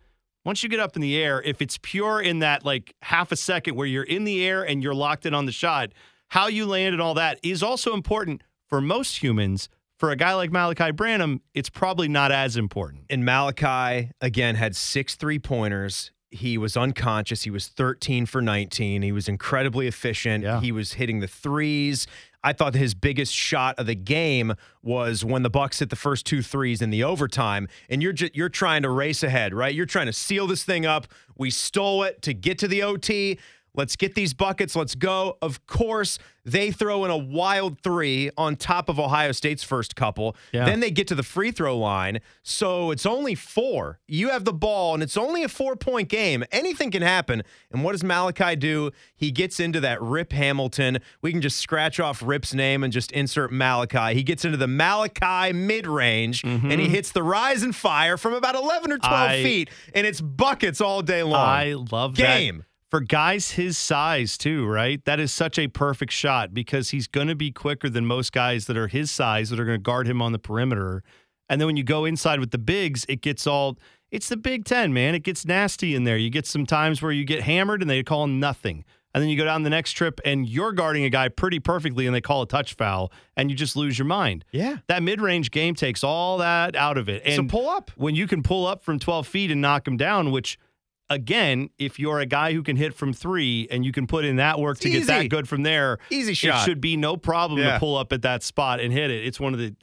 once 0.45 0.63
you 0.63 0.69
get 0.69 0.81
up 0.81 0.97
in 0.97 1.03
the 1.03 1.17
air, 1.17 1.41
if 1.43 1.63
it's 1.63 1.79
pure 1.83 2.21
in 2.21 2.41
that 2.41 2.65
like 2.65 2.95
half 3.03 3.33
a 3.33 3.37
second 3.37 3.77
where 3.77 3.87
you're 3.87 4.03
in 4.03 4.25
the 4.25 4.45
air 4.45 4.63
and 4.63 4.83
you're 4.83 4.95
locked 4.95 5.27
in 5.27 5.35
on 5.35 5.47
the 5.47 5.53
shot, 5.53 5.93
how 6.29 6.47
you 6.47 6.67
land 6.67 6.95
and 6.95 7.03
all 7.03 7.15
that 7.15 7.39
is 7.43 7.63
also 7.63 7.95
important 7.95 8.43
for 8.67 8.81
most 8.81 9.23
humans. 9.23 9.69
For 9.99 10.11
a 10.11 10.17
guy 10.17 10.35
like 10.35 10.51
Malaki 10.51 10.95
Branham, 10.95 11.41
it's 11.55 11.71
probably 11.71 12.09
not 12.09 12.33
as 12.33 12.57
important. 12.57 13.05
And 13.11 13.23
Malaki, 13.25 14.11
again, 14.21 14.57
had 14.57 14.75
six 14.75 15.15
three 15.15 15.39
pointers. 15.39 16.11
He 16.31 16.59
was 16.59 16.77
unconscious. 16.77 17.45
He 17.45 17.51
was 17.51 17.69
13 17.69 18.27
for 18.27 18.43
19. 18.43 19.03
He 19.03 19.13
was 19.13 19.29
incredibly 19.29 19.87
efficient. 19.87 20.43
Yeah. 20.43 20.61
He 20.61 20.73
was 20.73 20.95
hitting 20.95 21.21
the 21.21 21.29
threes. 21.29 22.09
I 22.43 22.53
thought 22.53 22.75
his 22.75 22.93
biggest 22.93 23.33
shot 23.33 23.79
of 23.79 23.87
the 23.87 23.95
game 23.95 24.55
was 24.83 25.25
when 25.25 25.43
the 25.43 25.49
Bucks 25.51 25.79
hit 25.79 25.91
the 25.91 25.97
first 25.97 26.27
two 26.27 26.43
threes 26.43 26.83
in 26.83 26.91
the 26.91 27.03
overtime, 27.03 27.69
and 27.89 28.03
you're 28.03 28.13
ju- 28.13 28.29
you're 28.35 28.51
trying 28.51 28.83
to 28.83 28.91
race 28.91 29.23
ahead, 29.23 29.55
right? 29.55 29.75
You're 29.75 29.87
trying 29.87 30.07
to 30.07 30.13
seal 30.13 30.47
this 30.47 30.63
thing 30.63 30.85
up. 30.85 31.07
We 31.39 31.51
stole 31.51 32.03
it 32.03 32.21
to 32.23 32.35
get 32.35 32.59
to 32.59 32.69
the 32.69 32.83
OT. 32.83 33.39
Let's 33.75 33.97
get 33.97 34.15
these 34.15 34.35
buckets. 34.35 34.77
Let's 34.77 34.95
go. 34.95 35.37
Of 35.43 35.67
course, 35.67 36.19
they 36.45 36.71
throw 36.71 37.05
in 37.05 37.11
a 37.11 37.17
wild 37.17 37.81
three 37.81 38.31
on 38.37 38.57
top 38.57 38.89
of 38.89 39.01
Ohio 39.01 39.33
State's 39.33 39.65
first 39.65 39.97
couple. 39.97 40.37
Yeah. 40.53 40.67
Then 40.67 40.81
they 40.81 40.91
get 40.91 41.09
to 41.09 41.15
the 41.15 41.23
free 41.23 41.51
throw 41.51 41.77
line. 41.77 42.21
So 42.43 42.91
it's 42.91 43.07
only 43.07 43.35
four. 43.35 43.99
You 44.07 44.31
have 44.31 44.45
the 44.45 44.53
ball, 44.53 44.95
and 44.95 45.03
it's 45.03 45.17
only 45.17 45.43
a 45.43 45.49
four 45.49 45.75
point 45.75 46.09
game. 46.09 46.45
Anything 46.53 46.91
can 46.91 47.03
happen. 47.03 47.43
And 47.73 47.83
what 47.83 47.93
does 47.93 48.03
Malaki 48.03 48.59
do? 48.59 48.91
He 49.17 49.31
gets 49.31 49.59
into 49.59 49.81
that 49.81 50.01
Rip 50.01 50.33
Hamilton. 50.33 50.99
We 51.23 51.33
can 51.33 51.41
just 51.41 51.59
scratch 51.59 51.99
off 51.99 52.23
Rip's 52.23 52.55
name 52.55 52.85
and 52.85 52.93
just 52.93 53.11
insert 53.13 53.51
Malaki. 53.51 54.13
He 54.15 54.23
gets 54.23 54.45
into 54.45 54.57
the 54.57 54.67
Malaki 54.67 55.55
mid 55.55 55.87
range, 55.87 56.43
mm-hmm. 56.43 56.71
and 56.71 56.81
he 56.81 56.89
hits 56.89 57.11
the 57.11 57.23
rise 57.23 57.63
and 57.63 57.75
fire 57.75 58.17
from 58.17 58.35
about 58.35 58.55
11 58.55 58.93
or 58.93 58.99
12 58.99 59.13
I- 59.13 59.43
feet, 59.43 59.71
and 59.95 60.07
it's 60.07 60.21
buckets 60.21 60.81
all 60.81 61.03
day 61.03 61.23
long. 61.23 61.49
I 61.49 61.73
love 61.73 62.17
that 62.17 62.39
Game. 62.39 62.59
that. 62.59 62.74
For 62.95 63.01
guys 63.01 63.51
his 63.51 63.77
size, 63.77 64.39
too, 64.39 64.69
right? 64.69 65.05
That 65.05 65.19
is 65.19 65.33
such 65.33 65.59
a 65.59 65.67
perfect 65.67 66.13
shot 66.13 66.55
because 66.55 66.91
he's 66.91 67.09
going 67.09 67.27
to 67.27 67.35
be 67.35 67.51
quicker 67.51 67.91
than 67.91 68.07
most 68.07 68.33
guys 68.33 68.67
that 68.67 68.77
are 68.77 68.87
his 68.87 69.11
size 69.11 69.51
that 69.51 69.59
are 69.59 69.65
going 69.65 69.81
to 69.81 69.83
guard 69.83 70.07
him 70.07 70.23
on 70.23 70.31
the 70.31 70.39
perimeter. 70.39 71.03
And 71.49 71.61
then 71.61 71.67
when 71.67 71.77
you 71.77 71.83
go 71.83 72.05
inside 72.05 72.39
with 72.39 72.53
the 72.53 72.59
bigs, 72.59 73.05
it 73.09 73.21
gets 73.21 73.49
all, 73.49 73.79
it's 74.13 74.29
the 74.29 74.37
Big 74.37 74.65
Ten, 74.65 74.93
man. 74.93 75.17
It 75.17 75.25
gets 75.25 75.45
nasty 75.45 75.97
in 75.97 76.05
there. 76.05 76.17
You 76.17 76.31
get 76.31 76.47
some 76.47 76.67
times 76.67 77.03
where 77.03 77.11
you 77.11 77.25
get 77.25 77.43
hammered 77.43 77.81
and 77.81 77.91
they 77.91 78.05
call 78.05 78.29
nothing. 78.29 78.85
And 79.13 79.21
then 79.21 79.29
you 79.29 79.37
go 79.37 79.45
down 79.45 79.65
the 79.65 79.71
next 79.71 79.95
trip 79.95 80.21
and 80.25 80.49
you're 80.49 80.71
guarding 80.71 81.05
a 81.05 81.11
guy 81.11 81.27
pretty 81.31 81.59
perfectly 81.59 82.07
and 82.07 82.15
they 82.15 82.21
call 82.21 82.43
a 82.43 82.47
touch 82.47 82.75
foul 82.75 83.11
and 83.37 83.51
you 83.51 83.57
just 83.57 83.75
lose 83.75 83.99
your 83.99 84.07
mind. 84.07 84.45
Yeah. 84.53 84.77
That 84.87 85.03
mid 85.03 85.21
range 85.21 85.51
game 85.51 85.75
takes 85.75 86.05
all 86.05 86.39
that 86.39 86.77
out 86.77 86.97
of 86.97 87.09
it. 87.09 87.25
So 87.27 87.41
And 87.41 87.51
pull 87.51 87.69
up. 87.69 87.91
when 87.97 88.15
you 88.15 88.29
can 88.29 88.45
pull 88.45 88.69
up 88.69 88.85
from 88.85 89.01
12 89.01 89.27
feet 89.27 89.51
and 89.51 89.61
knock 89.61 89.85
them 89.85 89.97
down, 89.97 90.31
which 90.31 90.61
again, 91.11 91.71
if 91.79 91.99
you're 91.99 92.21
a 92.21 92.27
guy 92.27 92.53
who 92.53 92.63
can 92.63 92.77
hit 92.77 92.95
from 92.95 93.13
three 93.13 93.69
and 93.71 93.85
you 93.85 93.93
can 93.93 94.07
put 94.07 94.25
in 94.25 94.37
that 94.37 94.59
work 94.59 94.77
It's 94.77 94.83
to 94.85 94.91
get 94.91 95.07
that 95.07 95.29
good 95.29 95.49
from 95.49 95.63
there, 95.63 95.99
Easy 96.11 96.33
it 96.33 96.37
shot. 96.37 96.65
should 96.65 96.81
be 96.81 96.97
no 96.97 97.17
problem 97.17 97.61
Yeah. 97.61 97.75
to 97.75 97.79
pull 97.79 97.97
up 97.97 98.13
at 98.13 98.23
that 98.23 98.43
spot 98.43 98.81
and 98.81 98.93
hit 98.93 99.11
it. 99.11 99.25
It's 99.25 99.39
one 99.41 99.53
of 99.53 99.59
the 99.61 99.75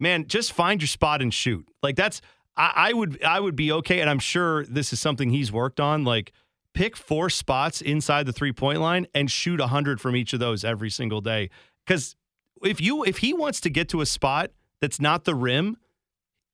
man, 0.00 0.26
just 0.26 0.52
find 0.52 0.80
your 0.80 0.88
spot 0.88 1.22
and 1.22 1.32
shoot. 1.32 1.66
Like 1.82 1.96
that's 1.96 2.20
I, 2.56 2.72
I 2.90 2.92
would 2.92 3.22
I 3.22 3.40
would 3.40 3.56
be 3.56 3.70
okay, 3.72 4.00
and 4.00 4.10
I'm 4.10 4.18
sure 4.18 4.64
this 4.66 4.92
is 4.92 5.00
something 5.00 5.30
he's 5.30 5.50
worked 5.52 5.80
on. 5.80 6.04
Like 6.04 6.32
pick 6.74 6.96
four 6.96 7.30
spots 7.30 7.80
inside 7.80 8.26
the 8.26 8.32
three 8.32 8.52
point 8.52 8.80
line 8.80 9.06
and 9.14 9.30
shoot 9.30 9.60
a 9.60 9.68
hundred 9.68 10.00
from 10.00 10.14
each 10.16 10.32
of 10.32 10.40
those 10.40 10.64
every 10.64 10.90
single 10.90 11.20
day. 11.20 11.50
Because 11.86 12.14
if 12.62 12.80
you 12.80 13.04
if 13.04 13.18
he 13.18 13.32
wants 13.32 13.60
to 13.62 13.70
get 13.70 13.88
to 13.90 14.00
a 14.00 14.06
spot 14.06 14.50
that's 14.80 15.00
not 15.00 15.24
the 15.24 15.34
rim, 15.34 15.76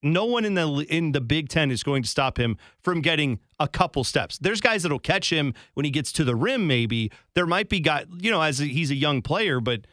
no 0.04 0.24
one 0.24 0.44
in 0.44 0.54
the 0.54 0.86
in 0.88 1.12
the 1.12 1.20
Big 1.20 1.48
Ten 1.48 1.70
is 1.70 1.82
going 1.82 2.02
to 2.02 2.08
stop 2.08 2.38
him 2.38 2.56
from 2.82 3.00
getting 3.00 3.40
a 3.58 3.66
couple 3.66 4.04
steps. 4.04 4.38
There's 4.38 4.60
guys 4.60 4.82
that'll 4.82 4.98
catch 4.98 5.30
him 5.30 5.54
when 5.74 5.84
he 5.84 5.90
gets 5.90 6.12
to 6.12 6.24
the 6.24 6.36
rim. 6.36 6.66
Maybe 6.66 7.10
there 7.34 7.46
might 7.46 7.68
be 7.68 7.80
guy, 7.80 8.04
you 8.20 8.30
know, 8.30 8.42
as 8.42 8.60
a, 8.60 8.64
he's 8.64 8.90
a 8.90 8.94
young 8.94 9.22
player, 9.22 9.60
but 9.60 9.86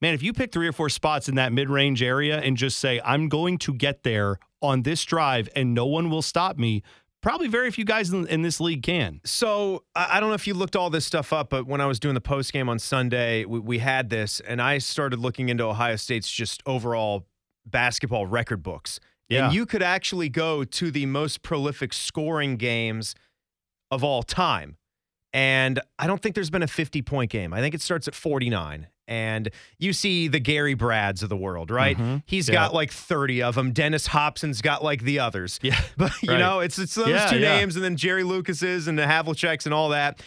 man, 0.00 0.14
if 0.14 0.22
you 0.22 0.32
pick 0.32 0.52
three 0.52 0.66
or 0.66 0.72
four 0.72 0.88
spots 0.88 1.28
in 1.28 1.34
that 1.34 1.52
mid 1.52 1.68
range 1.68 2.02
area 2.02 2.40
and 2.40 2.56
just 2.56 2.78
say 2.78 3.00
I'm 3.04 3.28
going 3.28 3.58
to 3.58 3.74
get 3.74 4.02
there 4.02 4.38
on 4.62 4.82
this 4.82 5.04
drive 5.04 5.48
and 5.54 5.74
no 5.74 5.86
one 5.86 6.10
will 6.10 6.22
stop 6.22 6.58
me, 6.58 6.82
probably 7.20 7.48
very 7.48 7.70
few 7.70 7.84
guys 7.84 8.10
in, 8.10 8.26
in 8.28 8.42
this 8.42 8.60
league 8.60 8.82
can. 8.82 9.20
So 9.24 9.84
I 9.94 10.16
I 10.16 10.20
don't 10.20 10.30
know 10.30 10.34
if 10.34 10.46
you 10.46 10.54
looked 10.54 10.76
all 10.76 10.90
this 10.90 11.04
stuff 11.04 11.32
up, 11.32 11.50
but 11.50 11.66
when 11.66 11.80
I 11.80 11.86
was 11.86 12.00
doing 12.00 12.14
the 12.14 12.20
post 12.20 12.52
game 12.52 12.68
on 12.68 12.78
Sunday, 12.78 13.44
we, 13.44 13.58
we 13.58 13.78
had 13.78 14.10
this, 14.10 14.40
and 14.40 14.60
I 14.60 14.78
started 14.78 15.18
looking 15.18 15.48
into 15.48 15.64
Ohio 15.64 15.96
State's 15.96 16.30
just 16.30 16.62
overall 16.66 17.26
basketball 17.66 18.26
record 18.26 18.62
books. 18.62 19.00
Yeah. 19.30 19.46
And 19.46 19.54
you 19.54 19.64
could 19.64 19.82
actually 19.82 20.28
go 20.28 20.64
to 20.64 20.90
the 20.90 21.06
most 21.06 21.42
prolific 21.42 21.92
scoring 21.94 22.56
games 22.56 23.14
of 23.90 24.04
all 24.04 24.22
time. 24.22 24.76
And 25.32 25.80
I 25.98 26.06
don't 26.08 26.20
think 26.20 26.34
there's 26.34 26.50
been 26.50 26.62
a 26.64 26.66
50 26.68 27.02
point 27.02 27.30
game. 27.30 27.54
I 27.54 27.60
think 27.60 27.74
it 27.74 27.80
starts 27.80 28.08
at 28.08 28.14
49. 28.14 28.88
And 29.06 29.50
you 29.78 29.92
see 29.92 30.28
the 30.28 30.38
Gary 30.38 30.74
Bradds 30.74 31.22
of 31.24 31.28
the 31.28 31.36
world, 31.36 31.70
right? 31.72 31.96
Mhm. 31.96 32.22
He's 32.26 32.48
Yeah. 32.48 32.54
got 32.54 32.74
like 32.74 32.92
30 32.92 33.42
of 33.42 33.56
them. 33.56 33.72
Dennis 33.72 34.08
Hopson's 34.08 34.60
got 34.62 34.84
like 34.84 35.02
the 35.02 35.18
others. 35.18 35.58
Yeah. 35.62 35.80
But 35.96 36.12
you 36.22 36.30
Right. 36.30 36.38
know, 36.38 36.60
it's 36.60 36.78
it's 36.78 36.94
those 36.94 37.08
Yeah, 37.08 37.26
two 37.26 37.40
names, 37.40 37.74
and 37.76 37.84
then 37.84 37.96
Jerry 37.96 38.22
Lucas's 38.22 38.86
and 38.86 38.96
the 38.98 39.02
Havlicek's 39.06 39.64
and 39.66 39.74
all 39.74 39.88
that. 39.90 40.22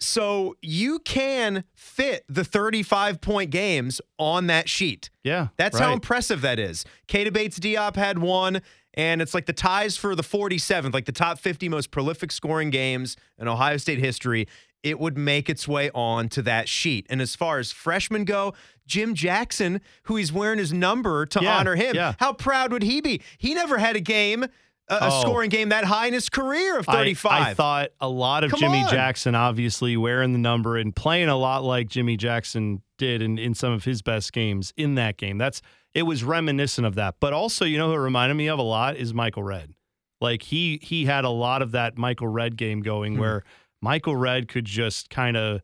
So 0.00 0.56
you 0.62 1.00
can 1.00 1.64
fit 1.74 2.24
the 2.28 2.44
35 2.44 3.20
point 3.20 3.50
games 3.50 4.00
on 4.18 4.46
that 4.46 4.68
sheet. 4.68 5.10
Yeah. 5.24 5.48
That's 5.56 5.78
how 5.78 5.92
impressive 5.92 6.40
that 6.42 6.58
is. 6.58 6.84
Keita 7.08 7.32
Bates 7.32 7.58
Diop 7.58 7.96
had 7.96 8.18
one, 8.18 8.62
and 8.94 9.20
it's 9.20 9.34
like 9.34 9.46
the 9.46 9.52
ties 9.52 9.96
for 9.96 10.14
the 10.14 10.22
47th, 10.22 10.94
like 10.94 11.06
the 11.06 11.12
top 11.12 11.38
50 11.38 11.68
most 11.68 11.90
prolific 11.90 12.30
scoring 12.30 12.70
games 12.70 13.16
in 13.38 13.48
Ohio 13.48 13.76
State 13.76 13.98
history. 13.98 14.46
It 14.84 15.00
would 15.00 15.18
make 15.18 15.50
its 15.50 15.66
way 15.66 15.90
on 15.92 16.28
to 16.30 16.42
that 16.42 16.68
sheet. 16.68 17.04
And 17.10 17.20
as 17.20 17.34
far 17.34 17.58
as 17.58 17.72
freshmen 17.72 18.24
go, 18.24 18.54
Jim 18.86 19.14
Jackson, 19.14 19.80
who 20.04 20.14
he's 20.14 20.32
wearing 20.32 20.60
his 20.60 20.72
number 20.72 21.26
to 21.26 21.42
Yeah, 21.42 21.58
honor 21.58 21.74
him, 21.74 21.96
yeah. 21.96 22.14
how 22.20 22.32
proud 22.32 22.72
would 22.72 22.84
he 22.84 23.00
be? 23.00 23.20
He 23.38 23.54
never 23.54 23.78
had 23.78 23.96
a 23.96 24.00
game, 24.00 24.46
a, 24.90 25.08
Oh. 25.10 25.20
scoring 25.20 25.50
game 25.50 25.68
that 25.70 25.84
high 25.84 26.06
in 26.06 26.12
his 26.14 26.28
career 26.28 26.78
of 26.78 26.88
I- 26.88 26.92
35. 26.92 27.42
I, 27.42 27.54
thought 27.54 27.88
a 28.00 28.08
lot 28.08 28.44
of 28.44 28.50
Come 28.50 28.60
Jimmy 28.60 28.82
on. 28.82 28.88
Jackson, 28.90 29.34
obviously 29.34 29.96
wearing 29.96 30.32
the 30.32 30.38
number 30.38 30.76
and 30.76 30.94
playing 30.96 31.28
a 31.28 31.36
lot 31.36 31.62
like 31.64 31.88
Jimmy 31.88 32.16
Jackson 32.16 32.82
did 32.96 33.20
in, 33.22 33.38
in 33.38 33.54
some 33.54 33.72
of 33.72 33.84
his 33.84 34.02
best 34.02 34.32
games 34.32 34.72
in 34.76 34.94
that 34.96 35.16
game. 35.16 35.38
That's 35.38 35.60
it 35.94 36.02
was 36.02 36.22
reminiscent 36.24 36.86
of 36.86 36.94
that. 36.96 37.16
But 37.20 37.32
also, 37.32 37.64
you 37.64 37.78
know 37.78 37.88
who 37.88 37.94
it 37.94 37.98
reminded 37.98 38.34
me 38.34 38.48
of 38.48 38.58
a 38.58 38.62
lot 38.62 38.96
is 38.96 39.12
Michael 39.14 39.42
Redd. 39.42 39.72
Like 40.20 40.42
he 40.42 40.78
he 40.82 41.04
had 41.04 41.24
a 41.24 41.30
lot 41.30 41.62
of 41.62 41.72
that 41.72 41.96
Michael 41.96 42.28
Redd 42.28 42.56
game 42.56 42.80
going 42.80 43.14
Hmm. 43.14 43.20
where 43.20 43.44
Michael 43.80 44.16
Redd 44.16 44.48
could 44.48 44.64
just 44.64 45.10
kind 45.10 45.36
of 45.36 45.60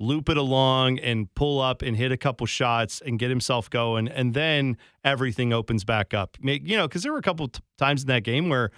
loop 0.00 0.28
it 0.28 0.36
along 0.36 0.98
and 0.98 1.32
pull 1.34 1.60
up 1.60 1.82
and 1.82 1.96
hit 1.96 2.10
a 2.10 2.16
couple 2.16 2.46
shots 2.46 3.00
and 3.04 3.18
get 3.18 3.30
himself 3.30 3.70
going 3.70 4.08
and 4.08 4.34
then 4.34 4.76
everything 5.04 5.52
opens 5.52 5.84
back 5.84 6.12
up. 6.12 6.36
You 6.42 6.76
know, 6.76 6.88
cuz 6.88 7.02
there 7.02 7.12
were 7.12 7.18
a 7.18 7.22
couple 7.22 7.48
t- 7.48 7.60
times 7.78 8.02
in 8.02 8.08
that 8.08 8.24
game 8.24 8.48
where 8.48 8.70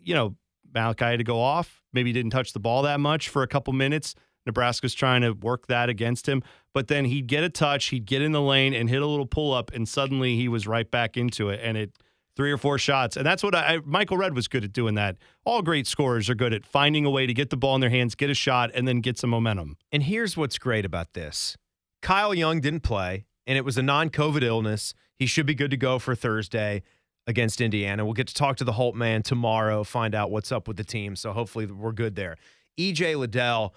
you 0.00 0.14
know, 0.14 0.36
Malaki 0.72 1.10
had 1.10 1.18
to 1.18 1.24
go 1.24 1.40
off. 1.40 1.82
Maybe 1.92 2.12
didn't 2.12 2.30
touch 2.30 2.52
the 2.52 2.60
ball 2.60 2.82
that 2.82 3.00
much 3.00 3.28
for 3.28 3.42
a 3.42 3.48
couple 3.48 3.72
minutes. 3.72 4.14
Nebraska's 4.44 4.94
trying 4.94 5.22
to 5.22 5.32
work 5.32 5.66
that 5.66 5.88
against 5.88 6.28
him. 6.28 6.42
But 6.72 6.88
then 6.88 7.06
he'd 7.06 7.26
get 7.26 7.42
a 7.42 7.48
touch, 7.48 7.86
he'd 7.86 8.06
get 8.06 8.22
in 8.22 8.32
the 8.32 8.42
lane 8.42 8.74
and 8.74 8.88
hit 8.88 9.02
a 9.02 9.06
little 9.06 9.26
pull 9.26 9.52
up, 9.52 9.72
and 9.72 9.88
suddenly 9.88 10.36
he 10.36 10.48
was 10.48 10.66
right 10.66 10.88
back 10.90 11.16
into 11.16 11.48
it. 11.48 11.60
And 11.62 11.76
it 11.76 11.92
three 12.36 12.52
or 12.52 12.58
four 12.58 12.78
shots. 12.78 13.16
And 13.16 13.26
that's 13.26 13.42
what 13.42 13.54
I 13.54 13.80
Michael 13.84 14.18
Redd 14.18 14.34
was 14.34 14.46
good 14.46 14.62
at 14.62 14.72
doing 14.72 14.94
that. 14.94 15.16
All 15.44 15.62
great 15.62 15.86
scorers 15.86 16.30
are 16.30 16.34
good 16.34 16.52
at 16.52 16.64
finding 16.64 17.04
a 17.04 17.10
way 17.10 17.26
to 17.26 17.34
get 17.34 17.50
the 17.50 17.56
ball 17.56 17.74
in 17.74 17.80
their 17.80 17.90
hands, 17.90 18.14
get 18.14 18.30
a 18.30 18.34
shot, 18.34 18.70
and 18.74 18.86
then 18.86 19.00
get 19.00 19.18
some 19.18 19.30
momentum. 19.30 19.76
And 19.90 20.02
here's 20.02 20.36
what's 20.36 20.58
great 20.58 20.84
about 20.84 21.14
this 21.14 21.56
Kyle 22.02 22.34
Young 22.34 22.60
didn't 22.60 22.80
play, 22.80 23.24
and 23.46 23.58
it 23.58 23.64
was 23.64 23.78
a 23.78 23.82
non 23.82 24.10
COVID 24.10 24.42
illness. 24.42 24.94
He 25.18 25.26
should 25.26 25.46
be 25.46 25.54
good 25.54 25.70
to 25.70 25.78
go 25.78 25.98
for 25.98 26.14
Thursday 26.14 26.82
against 27.26 27.60
Indiana. 27.60 28.04
We'll 28.04 28.14
get 28.14 28.28
to 28.28 28.34
talk 28.34 28.56
to 28.58 28.64
the 28.64 28.72
Holtmann 28.72 29.24
tomorrow, 29.24 29.82
find 29.82 30.14
out 30.14 30.30
what's 30.30 30.52
up 30.52 30.68
with 30.68 30.76
the 30.76 30.84
team. 30.84 31.16
So 31.16 31.32
hopefully 31.32 31.66
we're 31.66 31.92
good 31.92 32.14
there. 32.14 32.36
EJ 32.78 33.16
Liddell, 33.16 33.74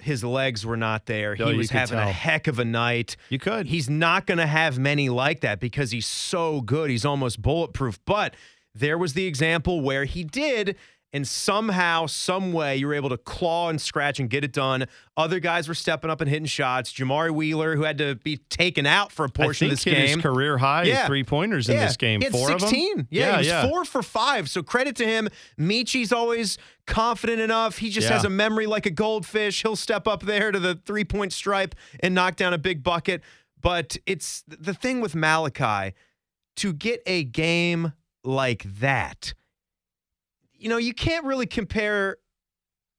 his 0.00 0.24
legs 0.24 0.66
were 0.66 0.76
not 0.76 1.06
there. 1.06 1.36
Oh, 1.38 1.48
he 1.48 1.56
was 1.56 1.68
could 1.68 1.78
having 1.78 1.98
a 1.98 2.10
heck 2.10 2.46
of 2.46 2.58
a 2.58 2.64
night. 2.64 3.16
You 3.28 3.38
could. 3.38 3.66
He's 3.66 3.88
not 3.88 4.26
going 4.26 4.38
to 4.38 4.46
have 4.46 4.78
many 4.78 5.08
like 5.08 5.40
that 5.40 5.60
because 5.60 5.90
he's 5.90 6.06
so 6.06 6.60
good. 6.60 6.90
He's 6.90 7.04
almost 7.04 7.40
bulletproof. 7.40 7.98
But 8.04 8.34
there 8.74 8.98
was 8.98 9.14
the 9.14 9.26
example 9.26 9.80
where 9.80 10.04
he 10.04 10.24
did, 10.24 10.76
and 11.14 11.26
somehow, 11.26 12.04
some 12.04 12.52
way, 12.52 12.76
you 12.76 12.86
were 12.86 12.92
able 12.92 13.08
to 13.08 13.16
claw 13.16 13.70
and 13.70 13.80
scratch 13.80 14.18
and 14.20 14.28
get 14.28 14.44
it 14.44 14.52
done. 14.52 14.84
Other 15.16 15.38
guys 15.40 15.68
were 15.68 15.74
stepping 15.74 16.10
up 16.10 16.20
and 16.20 16.28
hitting 16.28 16.44
shots. 16.44 16.92
Jamari 16.92 17.30
Wheeler, 17.30 17.76
who 17.76 17.84
had 17.84 17.96
to 17.98 18.16
be 18.16 18.36
taken 18.50 18.84
out 18.84 19.12
for 19.12 19.24
a 19.24 19.28
portion 19.30 19.66
of 19.68 19.70
this 19.70 19.84
game. 19.84 19.94
his 20.08 20.16
career 20.16 20.58
high 20.58 20.82
Yeah. 20.82 21.06
three 21.06 21.22
pointers 21.24 21.68
in 21.68 21.76
this 21.76 21.96
game. 21.96 22.20
He 22.20 22.28
Four 22.28 22.48
16. 22.48 22.90
of 22.90 22.96
them. 22.98 23.08
Yeah, 23.10 23.26
yeah, 23.26 23.32
he 23.32 23.38
was 23.38 23.46
yeah. 23.46 23.68
four 23.68 23.84
for 23.84 24.02
five. 24.02 24.50
So 24.50 24.62
credit 24.62 24.96
to 24.96 25.06
him. 25.06 25.28
Michi's 25.58 26.12
always 26.12 26.58
confident 26.86 27.40
enough. 27.40 27.78
He 27.78 27.90
just 27.90 28.08
Yeah. 28.08 28.14
has 28.16 28.24
a 28.24 28.30
memory 28.30 28.66
like 28.66 28.84
a 28.84 28.90
goldfish. 28.90 29.62
He'll 29.62 29.76
step 29.76 30.08
up 30.08 30.24
there 30.24 30.50
to 30.50 30.58
the 30.58 30.74
three 30.84 31.04
point 31.04 31.32
stripe 31.32 31.74
and 32.00 32.14
knock 32.14 32.36
down 32.36 32.52
a 32.52 32.58
big 32.58 32.82
bucket. 32.82 33.22
But 33.60 33.96
it's 34.04 34.42
the 34.48 34.74
thing 34.74 35.00
with 35.00 35.14
Malaki 35.14 35.92
to 36.56 36.72
get 36.72 37.02
a 37.06 37.22
game 37.24 37.92
like 38.24 38.64
that. 38.80 39.32
You 40.64 40.70
know, 40.70 40.78
you 40.78 40.94
can't 40.94 41.26
really 41.26 41.44
compare 41.46 42.16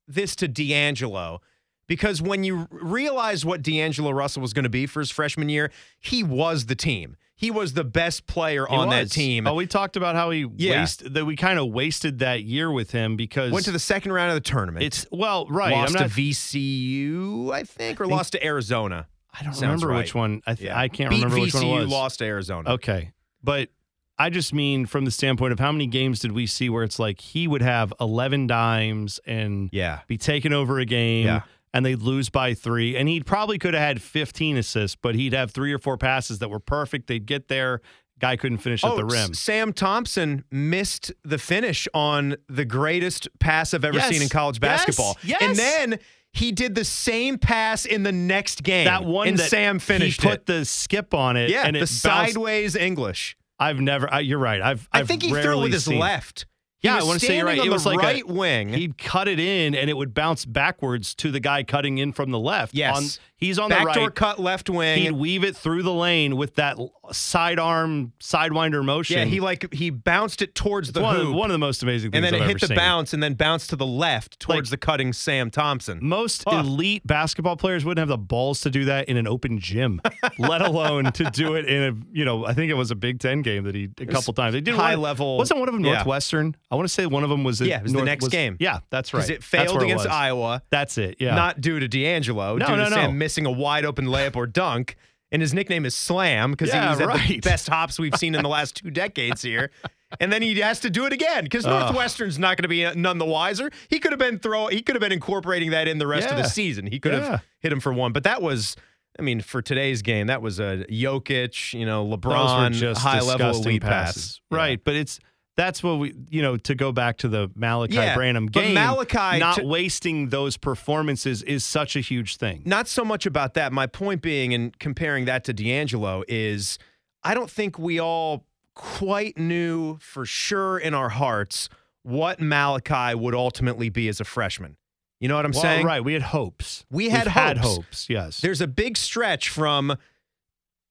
this 0.07 0.35
to 0.35 0.47
D'Angelo 0.47 1.41
because 1.87 2.21
when 2.21 2.43
you 2.43 2.67
realize 2.69 3.43
what 3.43 3.63
D'Angelo 3.63 4.11
Russell 4.11 4.43
was 4.43 4.53
going 4.53 4.63
to 4.63 4.69
be 4.69 4.85
for 4.85 4.99
his 4.99 5.09
freshman 5.09 5.49
year, 5.49 5.71
he 5.99 6.21
was 6.21 6.67
the 6.67 6.75
team. 6.75 7.17
He 7.35 7.49
was 7.49 7.73
the 7.73 7.83
best 7.83 8.27
player 8.27 8.67
He 8.69 8.75
on 8.75 8.91
that 8.91 9.09
team. 9.09 9.47
Oh, 9.47 9.55
we 9.55 9.65
talked 9.65 9.97
about 9.97 10.13
how 10.13 10.29
he 10.29 10.45
Yeah. 10.57 10.81
waste, 10.81 11.11
that 11.11 11.25
we 11.25 11.35
kind 11.35 11.57
of 11.57 11.69
wasted 11.71 12.19
that 12.19 12.43
year 12.43 12.71
with 12.71 12.91
him 12.91 13.15
because 13.17 13.51
Went 13.51 13.65
to 13.65 13.71
the 13.71 13.79
second 13.79 14.11
round 14.13 14.29
of 14.29 14.35
the 14.35 14.47
tournament. 14.47 14.85
it's 14.85 15.07
well 15.11 15.47
right. 15.47 15.71
lost 15.73 15.95
I'm 15.95 16.01
not, 16.03 16.09
to 16.11 16.15
VCU, 16.15 17.51
I 17.51 17.63
think, 17.63 17.99
or 17.99 18.05
think- 18.05 18.15
lost 18.15 18.33
to 18.33 18.45
Arizona. 18.45 19.07
I 19.33 19.43
don't 19.43 19.53
Sounds 19.53 19.81
remember 19.83 19.87
right. 19.87 19.97
which 19.97 20.13
one. 20.15 20.41
I 20.45 20.53
th- 20.53 20.69
I 20.71 20.87
can't 20.87 21.09
Beat 21.09 21.23
remember 21.23 21.41
which 21.41 21.53
one 21.55 21.65
it 21.65 21.71
was. 21.81 21.89
lost 21.89 22.19
to 22.19 22.25
Arizona. 22.25 22.69
Okay, 22.73 23.11
but 23.43 23.69
I 24.17 24.29
just 24.29 24.53
mean 24.53 24.85
from 24.85 25.05
the 25.05 25.11
standpoint 25.11 25.51
of 25.51 25.59
how 25.59 25.71
many 25.71 25.87
games 25.87 26.19
did 26.19 26.31
we 26.31 26.47
see 26.47 26.69
where 26.69 26.83
it's 26.83 26.99
like 26.99 27.19
he 27.19 27.47
would 27.47 27.61
have 27.61 27.93
11 27.99 28.47
dimes 28.47 29.19
and 29.25 29.69
Yeah. 29.73 29.99
be 30.07 30.17
taken 30.17 30.53
over 30.53 30.79
a 30.79 30.85
game 30.85 31.25
Yeah. 31.25 31.41
and 31.73 31.85
they'd 31.85 32.01
lose 32.01 32.29
by 32.29 32.53
three. 32.53 32.95
And 32.95 33.09
he 33.09 33.19
probably 33.21 33.57
could 33.59 33.73
have 33.73 33.83
had 33.83 34.01
15 34.01 34.55
assists, 34.57 34.95
but 34.95 35.15
he'd 35.15 35.33
have 35.33 35.51
three 35.51 35.73
or 35.73 35.79
four 35.79 35.97
passes 35.97 36.39
that 36.39 36.49
were 36.49 36.59
perfect. 36.61 37.07
They'd 37.07 37.25
get 37.25 37.49
there. 37.49 37.81
Guy 38.19 38.37
couldn't 38.37 38.59
finish 38.59 38.81
at 38.85 38.91
Oh, 38.91 38.95
the 38.95 39.03
rim. 39.03 39.33
Sam 39.33 39.73
Thompson 39.73 40.45
missed 40.49 41.11
the 41.25 41.37
finish 41.37 41.85
on 41.93 42.37
the 42.47 42.63
greatest 42.63 43.27
pass 43.39 43.73
I've 43.73 43.83
ever 43.83 43.97
Yes. 43.97 44.09
seen 44.09 44.21
in 44.21 44.29
college 44.29 44.59
Yes. 44.61 44.85
basketball. 44.85 45.17
Yes. 45.21 45.41
And 45.41 45.57
then 45.57 45.99
he 46.31 46.53
did 46.53 46.75
the 46.75 46.85
same 46.85 47.37
pass 47.37 47.83
in 47.85 48.03
the 48.03 48.13
next 48.13 48.63
game. 48.63 48.85
that 48.85 49.03
one 49.03 49.27
and 49.27 49.37
that 49.37 49.49
Sam 49.49 49.79
finished 49.79 50.21
he 50.21 50.29
put 50.29 50.39
it. 50.41 50.45
the 50.45 50.63
skip 50.63 51.13
on 51.13 51.35
it. 51.35 51.49
yeah, 51.49 51.63
and 51.67 51.75
it 51.75 51.81
the 51.81 51.87
sideways 51.87 52.77
English. 52.77 53.35
I've 53.59 53.79
never. 53.79 54.11
I, 54.13 54.19
you're 54.21 54.39
right. 54.39 54.61
I've. 54.61 54.87
I 54.91 54.99
I've 54.99 55.07
think 55.07 55.23
he 55.23 55.29
threw 55.29 55.59
it 55.59 55.63
with 55.63 55.73
his 55.73 55.85
seen- 55.85 55.99
left. 55.99 56.45
He 56.81 56.87
Yeah, 56.89 56.95
I 56.95 56.97
was 56.97 57.05
wanna 57.07 57.19
say 57.19 57.37
you're 57.37 57.45
standing 57.45 57.45
right. 57.45 57.59
On 57.61 57.67
It 57.67 57.71
was 57.71 57.83
the 57.83 57.89
like 57.91 57.99
a- 57.99 58.05
right 58.05 58.27
wing. 58.27 58.69
He'd 58.73 58.97
cut 58.97 59.27
it 59.27 59.39
in, 59.39 59.73
and 59.73 59.89
it 59.89 59.95
would 59.97 60.13
bounce 60.13 60.45
backwards 60.45 61.15
to 61.15 61.31
the 61.31 61.39
guy 61.39 61.63
cutting 61.63 61.97
in 61.97 62.11
from 62.11 62.31
the 62.31 62.39
left. 62.39 62.73
Yes. 62.75 63.19
He's 63.37 63.59
on 63.59 63.69
the 63.69 63.75
Backdoor 63.75 64.05
right. 64.05 64.15
cut 64.15 64.39
left 64.39 64.69
wing. 64.69 65.01
He'd 65.03 65.11
weave 65.11 65.43
it 65.43 65.55
through 65.57 65.83
the 65.83 65.93
lane 65.93 66.37
with 66.37 66.55
that 66.55 66.77
sidearm 67.11 68.13
sidewinder 68.19 68.83
motion. 68.83 69.17
yeah, 69.19 69.25
he 69.25 69.39
like 69.39 69.73
he 69.73 69.89
bounced 69.89 70.41
it 70.41 70.55
towards 70.55 70.91
the 70.93 71.01
one, 71.01 71.15
of, 71.17 71.21
hoop, 71.23 71.35
one 71.35 71.49
of 71.49 71.53
the 71.53 71.59
most 71.59 71.83
amazing 71.83 72.11
things 72.11 72.23
and 72.25 72.33
then 72.33 72.41
I've 72.41 72.49
it 72.49 72.53
hit 72.53 72.61
the 72.61 72.67
seen. 72.67 72.77
bounce 72.77 73.13
and 73.13 73.21
then 73.21 73.33
bounced 73.33 73.69
to 73.71 73.75
the 73.75 73.85
left 73.85 74.39
towards 74.39 74.71
Like- 74.71 74.79
the 74.79 74.85
cutting 74.85 75.13
Sam 75.13 75.51
Thompson. 75.51 75.99
Most 76.01 76.43
Huh. 76.47 76.59
elite 76.59 77.05
basketball 77.05 77.57
players 77.57 77.83
wouldn't 77.83 77.99
have 77.99 78.07
the 78.07 78.17
balls 78.17 78.61
to 78.61 78.69
do 78.69 78.85
that 78.85 79.09
in 79.09 79.17
an 79.17 79.27
open 79.27 79.59
gym, 79.59 80.01
let 80.39 80.61
alone 80.61 81.11
to 81.13 81.25
do 81.31 81.55
it 81.55 81.65
in 81.65 81.83
a 81.83 82.17
you 82.17 82.23
know 82.25 82.45
I 82.45 82.53
think 82.53 82.71
it 82.71 82.75
was 82.75 82.89
a 82.91 82.95
Big 82.95 83.19
Ten 83.19 83.41
game 83.41 83.65
that 83.65 83.75
he 83.75 83.89
a 83.99 84.05
couple 84.05 84.33
times 84.33 84.53
they 84.53 84.61
did 84.61 84.75
high 84.75 84.91
one- 84.95 85.01
level- 85.01 85.37
Wasn't 85.37 85.59
one 85.59 85.67
of 85.67 85.73
them 85.75 85.83
yeah. 85.83 85.95
Northwestern? 85.95 86.55
I 86.71 86.75
want 86.75 86.87
to 86.87 86.93
say 86.93 87.05
one 87.05 87.23
of 87.23 87.29
them 87.29 87.43
was 87.43 87.59
Yeah, 87.59 87.77
it 87.77 87.83
was 87.83 87.91
the 87.91 87.97
North- 87.97 88.05
next 88.05 88.27
game. 88.29 88.55
Yeah, 88.59 88.79
that's 88.89 89.13
right. 89.13 89.19
Because 89.19 89.29
it 89.29 89.43
failed 89.43 89.75
where 89.75 89.81
it 89.83 89.91
against. 89.91 90.05
Iowa. 90.07 90.61
That's 90.69 90.97
it. 90.97 91.17
Yeah. 91.19 91.35
not 91.35 91.59
due 91.61 91.79
to 91.79 91.87
D'Angelo, 91.87 92.55
No, 92.57 92.65
due 92.67 92.75
no, 92.75 92.83
to 92.85 92.89
no. 92.89 92.95
Sam 92.95 93.17
missing 93.25 93.47
a 93.47 93.51
wide 93.51 93.85
open 93.85 94.05
layup 94.05 94.35
or 94.35 94.45
dunk. 94.45 94.95
And 95.31 95.41
his 95.41 95.51
nickname 95.51 95.83
is 95.85 95.95
Slam 95.95 96.51
because 96.51 96.69
Yeah, 96.69 96.91
he's 96.91 97.01
at 97.01 97.27
the 97.27 97.39
best 97.39 97.67
hops 97.67 97.97
we've 97.97 98.15
seen 98.15 98.35
in 98.35 98.43
the 98.43 98.49
last 98.49 98.75
two 98.75 98.91
decades 98.91 99.41
here. 99.41 99.71
And 100.19 100.31
then 100.31 100.43
he 100.43 100.53
has 100.59 100.79
to 100.81 100.89
do 100.91 101.07
it 101.07 101.13
again 101.13 101.43
because. 101.43 101.65
Northwestern's 101.65 102.37
not 102.37 102.55
going 102.57 102.61
to 102.63 102.67
be 102.69 102.87
none 103.01 103.17
the 103.17 103.25
wiser. 103.25 103.71
He 103.89 103.99
could 103.99 104.11
have 104.11 104.19
been 104.19 104.37
throw. 104.37 104.67
He 104.67 104.83
could 104.83 104.95
have 104.95 105.01
been 105.01 105.11
incorporating 105.11 105.71
that 105.71 105.87
in 105.87 105.97
the 105.97 106.05
rest 106.05 106.29
of 106.29 106.37
the 106.37 106.43
season. 106.47 106.85
He 106.85 106.99
could 106.99 107.13
Yeah. 107.13 107.31
have 107.31 107.43
hit 107.59 107.71
him 107.73 107.79
for 107.79 107.91
one, 107.91 108.11
but 108.13 108.23
that 108.23 108.41
was. 108.41 108.75
I 109.17 109.21
mean, 109.23 109.39
for 109.41 109.61
today's 109.61 110.01
game, 110.01 110.27
that 110.27 110.41
was 110.41 110.59
a 110.59 110.85
Jokic, 110.89 111.73
you 111.73 111.85
know, 111.85 112.05
LeBron, 112.05 112.73
just 112.73 113.01
high 113.01 113.21
level 113.21 113.49
elite 113.49 113.81
passes. 113.81 114.41
Yeah. 114.51 114.57
Right, 114.57 114.83
but 114.83 114.93
it's 114.95 115.19
that's 115.57 115.81
what 115.81 115.99
we 115.99 116.13
you 116.29 116.41
know 116.41 116.57
to 116.57 116.75
go 116.75 116.91
back 116.91 117.17
to 117.19 117.27
the 117.27 117.49
Malaki 117.49 117.93
Yeah, 117.93 118.15
Branham 118.15 118.45
but 118.47 118.53
game. 118.63 118.75
Malaki 118.75 119.39
not 119.39 119.57
to- 119.57 119.65
wasting 119.65 120.29
those 120.29 120.57
performances 120.57 121.41
is 121.43 121.63
such 121.63 121.95
a 121.95 121.99
huge 122.01 122.37
thing. 122.37 122.61
not 122.65 122.87
so 122.87 123.03
much 123.05 123.25
about 123.25 123.53
that. 123.55 123.71
My 123.73 123.87
point 123.87 124.21
being, 124.21 124.53
and 124.53 124.77
comparing 124.79 125.25
that 125.25 125.43
to 125.45 125.53
D'Angelo, 125.53 126.23
is 126.27 126.77
I 127.23 127.33
don't 127.33 127.49
think 127.49 127.79
we 127.79 127.99
all 127.99 128.45
quite 128.75 129.37
knew 129.37 129.97
for 129.99 130.25
sure 130.25 130.77
in 130.77 130.93
our 130.93 131.09
hearts 131.09 131.69
what 132.03 132.39
Malaki 132.39 133.15
would 133.15 133.33
ultimately 133.33 133.89
be 133.89 134.07
as 134.09 134.19
a 134.19 134.25
freshman. 134.25 134.77
You 135.21 135.29
know 135.29 135.37
what 135.37 135.45
I'm 135.45 135.51
Well, 135.53 135.61
saying? 135.61 135.85
right, 135.85 136.03
we 136.03 136.13
had 136.13 136.21
hopes. 136.21 136.85
We 136.91 137.05
We've 137.05 137.11
had 137.13 137.27
had 137.27 137.57
hopes. 137.57 137.75
hopes. 137.75 138.09
Yes. 138.09 138.41
There's 138.41 138.59
a 138.61 138.67
big 138.67 138.97
stretch 138.97 139.47
from 139.49 139.95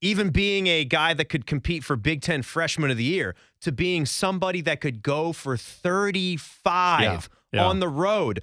even 0.00 0.30
being 0.30 0.66
a 0.66 0.84
guy 0.84 1.14
that 1.14 1.26
could 1.28 1.46
compete 1.46 1.82
for 1.84 1.96
Big 1.96 2.20
Ten 2.20 2.42
Freshman 2.42 2.90
of 2.90 2.96
the 2.96 3.04
Year 3.04 3.34
to 3.62 3.72
being 3.72 4.04
somebody 4.06 4.60
that 4.62 4.80
could 4.80 5.02
go 5.02 5.32
for 5.32 5.56
35 5.56 7.02
Yeah, 7.02 7.20
yeah. 7.60 7.66
on 7.66 7.80
the 7.80 7.88
road. 7.88 8.40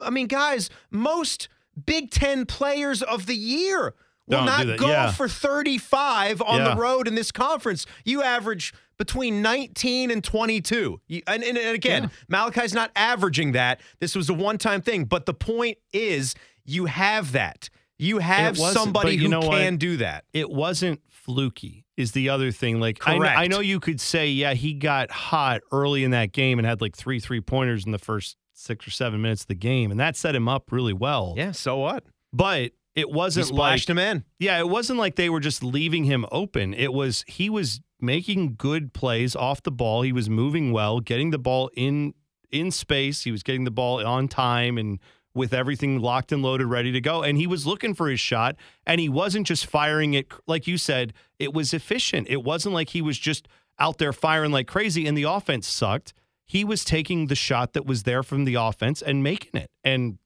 I 0.00 0.10
mean, 0.10 0.26
guys, 0.26 0.70
most 0.90 1.48
Big 1.86 2.10
Ten 2.10 2.46
players 2.46 3.02
of 3.02 3.26
the 3.26 3.36
year 3.36 3.94
will 4.26 4.38
Don't 4.38 4.46
not 4.46 4.78
go 4.78 4.88
yeah. 4.88 5.12
for 5.12 5.28
35 5.28 6.40
on 6.42 6.64
the 6.64 6.74
road 6.76 7.06
in 7.06 7.14
this 7.14 7.30
conference. 7.30 7.84
You 8.04 8.22
average 8.22 8.72
between 8.96 9.42
19 9.42 10.10
and 10.10 10.22
22. 10.22 11.00
You- 11.08 11.22
And, 11.26 11.42
and, 11.42 11.58
and 11.58 11.74
again. 11.74 12.10
Malaki's 12.30 12.72
not 12.74 12.90
averaging 12.96 13.52
that. 13.52 13.80
This 14.00 14.14
was 14.14 14.28
a 14.30 14.34
one 14.34 14.56
time 14.58 14.80
thing. 14.82 15.04
But 15.04 15.26
the 15.26 15.34
point 15.34 15.78
is, 15.92 16.34
you 16.64 16.86
have 16.86 17.32
that. 17.32 17.68
You 17.98 18.18
have 18.18 18.56
somebody 18.58 19.16
who 19.16 19.28
know 19.28 19.40
what? 19.40 19.58
can 19.58 19.76
do 19.76 19.96
that. 19.98 20.24
it 20.32 20.50
wasn't 20.50 21.00
fluky 21.08 21.86
is 21.96 22.12
the 22.12 22.28
other 22.28 22.50
thing 22.50 22.78
like 22.80 22.98
I, 23.08 23.12
kn- 23.18 23.34
I 23.36 23.46
know 23.46 23.60
you 23.60 23.80
could 23.80 23.98
say 24.00 24.28
yeah 24.28 24.52
he 24.52 24.74
got 24.74 25.10
hot 25.10 25.62
early 25.72 26.04
in 26.04 26.10
that 26.10 26.32
game 26.32 26.58
and 26.58 26.66
had 26.66 26.80
like 26.82 26.94
three 26.94 27.18
three 27.18 27.40
pointers 27.40 27.86
in 27.86 27.92
the 27.92 27.98
first 27.98 28.36
six 28.52 28.86
or 28.86 28.90
seven 28.90 29.22
minutes 29.22 29.42
of 29.42 29.46
the 29.48 29.54
game 29.54 29.90
and 29.90 29.98
that 30.00 30.16
set 30.16 30.34
him 30.34 30.48
up 30.48 30.70
really 30.70 30.92
well 30.92 31.32
Yeah, 31.36 31.52
so 31.52 31.78
what? 31.78 32.04
but 32.32 32.72
it 32.94 33.08
wasn't 33.10 33.46
like 33.46 33.54
splashed 33.54 33.88
him 33.90 33.98
in. 33.98 34.22
yeah 34.38 34.58
it 34.58 34.68
wasn't 34.68 34.98
like 34.98 35.16
they 35.16 35.30
were 35.30 35.40
just 35.40 35.64
leaving 35.64 36.04
him 36.04 36.26
open 36.30 36.74
it 36.74 36.92
was 36.92 37.24
he 37.26 37.48
was 37.48 37.80
making 38.00 38.56
good 38.58 38.92
plays 38.92 39.34
off 39.34 39.62
the 39.62 39.72
ball 39.72 40.02
he 40.02 40.12
was 40.12 40.28
moving 40.28 40.72
well 40.72 41.00
getting 41.00 41.30
the 41.30 41.38
ball 41.38 41.70
in 41.74 42.12
in 42.50 42.70
space 42.70 43.22
he 43.24 43.30
was 43.30 43.42
getting 43.42 43.64
the 43.64 43.70
ball 43.70 44.04
on 44.06 44.28
time 44.28 44.76
and 44.76 44.98
with 45.34 45.52
everything 45.52 46.00
locked 46.00 46.32
and 46.32 46.42
loaded 46.42 46.66
ready 46.66 46.92
to 46.92 47.00
go. 47.00 47.22
And 47.22 47.36
he 47.36 47.46
was 47.46 47.66
looking 47.66 47.94
for 47.94 48.08
his 48.08 48.20
shot 48.20 48.56
and 48.86 49.00
he 49.00 49.08
wasn't 49.08 49.46
just 49.46 49.66
firing 49.66 50.14
it 50.14 50.32
like 50.46 50.66
you 50.66 50.78
said 50.78 51.12
it 51.38 51.52
was 51.52 51.74
efficient. 51.74 52.28
It 52.30 52.44
wasn't 52.44 52.74
like 52.74 52.90
he 52.90 53.02
was 53.02 53.18
just 53.18 53.48
out 53.78 53.98
there 53.98 54.12
firing 54.12 54.52
like 54.52 54.68
crazy 54.68 55.06
and 55.06 55.18
the 55.18 55.24
offense 55.24 55.66
sucked. 55.66 56.14
He 56.46 56.64
was 56.64 56.84
taking 56.84 57.26
the 57.26 57.34
shot 57.34 57.72
that 57.72 57.86
was 57.86 58.04
there 58.04 58.22
from 58.22 58.44
the 58.44 58.54
offense 58.54 59.02
and 59.02 59.22
making 59.22 59.60
it. 59.60 59.70
And 59.82 60.18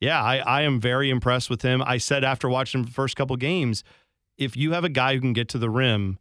yeah, 0.00 0.22
I, 0.22 0.38
I 0.38 0.62
am 0.62 0.80
very 0.80 1.10
impressed 1.10 1.48
with 1.48 1.62
him. 1.62 1.82
I 1.86 1.98
said 1.98 2.24
after 2.24 2.48
watching 2.48 2.84
the 2.84 2.90
first 2.90 3.16
couple 3.16 3.36
games, 3.36 3.84
if 4.36 4.56
you 4.56 4.72
have 4.72 4.84
a 4.84 4.88
guy 4.88 5.14
who 5.14 5.20
can 5.20 5.32
get 5.32 5.48
to 5.50 5.58
the 5.58 5.70
rim 5.70 6.18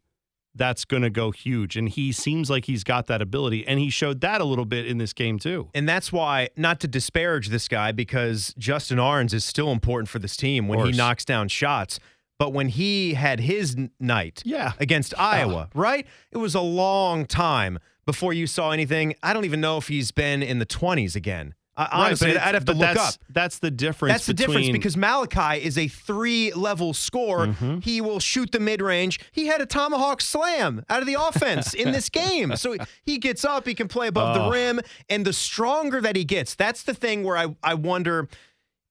that's 0.56 0.86
going 0.86 1.04
to 1.04 1.10
go 1.10 1.32
huge. 1.32 1.76
And 1.76 1.90
he 1.90 2.12
seems 2.12 2.50
like 2.50 2.66
he's 2.66 2.84
got 2.84 3.08
that 3.08 3.22
ability. 3.22 3.66
And 3.66 3.80
he 3.80 3.90
showed 3.90 4.22
that 4.22 4.40
a 4.42 4.44
little 4.44 4.66
bit 4.66 4.86
in 4.86 4.98
this 5.00 5.14
game, 5.14 5.40
too. 5.40 5.70
And 5.74 5.88
that's 5.90 6.12
why, 6.12 6.50
not 6.56 6.80
to 6.82 6.88
disparage 6.88 7.50
this 7.50 7.68
guy, 7.68 7.92
because 7.92 8.54
Justin 8.58 9.00
Ahrens 9.00 9.34
is 9.34 9.44
still 9.44 9.72
important 9.72 10.10
for 10.10 10.20
this 10.20 10.38
team 10.38 10.68
when 10.68 10.86
he 10.86 10.92
knocks 10.92 11.26
down 11.26 11.48
shots. 11.48 12.00
But 12.40 12.52
when 12.52 12.68
he 12.70 13.14
had 13.14 13.40
his 13.40 13.76
night 14.00 14.42
Yeah. 14.44 14.74
against 14.80 15.14
ah. 15.18 15.32
Iowa, 15.32 15.70
right? 15.74 16.06
It 16.32 16.38
was 16.38 16.56
a 16.56 16.62
long 16.62 17.26
time 17.26 17.80
before 18.06 18.34
you 18.34 18.48
saw 18.48 18.72
anything. 18.72 19.16
I 19.24 19.34
don't 19.34 19.46
even 19.46 19.62
know 19.62 19.78
if 19.78 19.88
he's 19.88 20.12
been 20.12 20.44
in 20.44 20.60
the 20.60 20.66
20s 20.66 21.16
again. 21.16 21.54
I, 21.76 21.88
honestly, 22.06 22.38
I'd 22.38 22.54
have 22.54 22.66
to 22.66 22.74
look 22.74 22.94
that's, 22.94 23.16
up. 23.16 23.22
That's 23.30 23.60
the 23.60 23.72
difference. 23.72 24.14
That's 24.14 24.26
the 24.28 24.34
difference 24.36 24.70
because 24.70 24.96
Malaki 24.96 25.60
is 25.60 25.78
a 25.78 25.88
three 25.88 26.54
level 26.54 26.94
scorer. 26.94 27.48
Mm-hmm. 27.48 27.80
He 27.80 28.00
will 28.00 28.20
shoot 28.20 28.52
the 28.52 28.60
mid 28.60 28.80
range. 28.82 29.20
He 29.32 29.48
had 29.48 29.60
a 29.60 29.66
tomahawk 29.66 30.22
slam 30.22 30.86
out 30.90 31.02
of 31.02 31.08
the 31.08 31.16
offense 31.20 31.74
in 31.74 31.92
this 31.92 32.10
game. 32.12 32.56
So 32.58 32.78
he 33.04 33.18
gets 33.18 33.44
up, 33.44 33.66
he 33.68 33.74
can 33.74 33.88
play 33.88 34.08
above 34.08 34.36
the 34.36 34.44
Oh. 34.44 34.52
rim. 34.52 34.82
And 35.10 35.26
the 35.26 35.34
stronger 35.34 36.00
that 36.02 36.16
he 36.16 36.24
gets, 36.24 36.54
that's 36.54 36.84
the 36.84 36.94
thing 36.94 37.24
where 37.24 37.38
I, 37.38 37.56
I 37.64 37.74
wonder. 37.74 38.28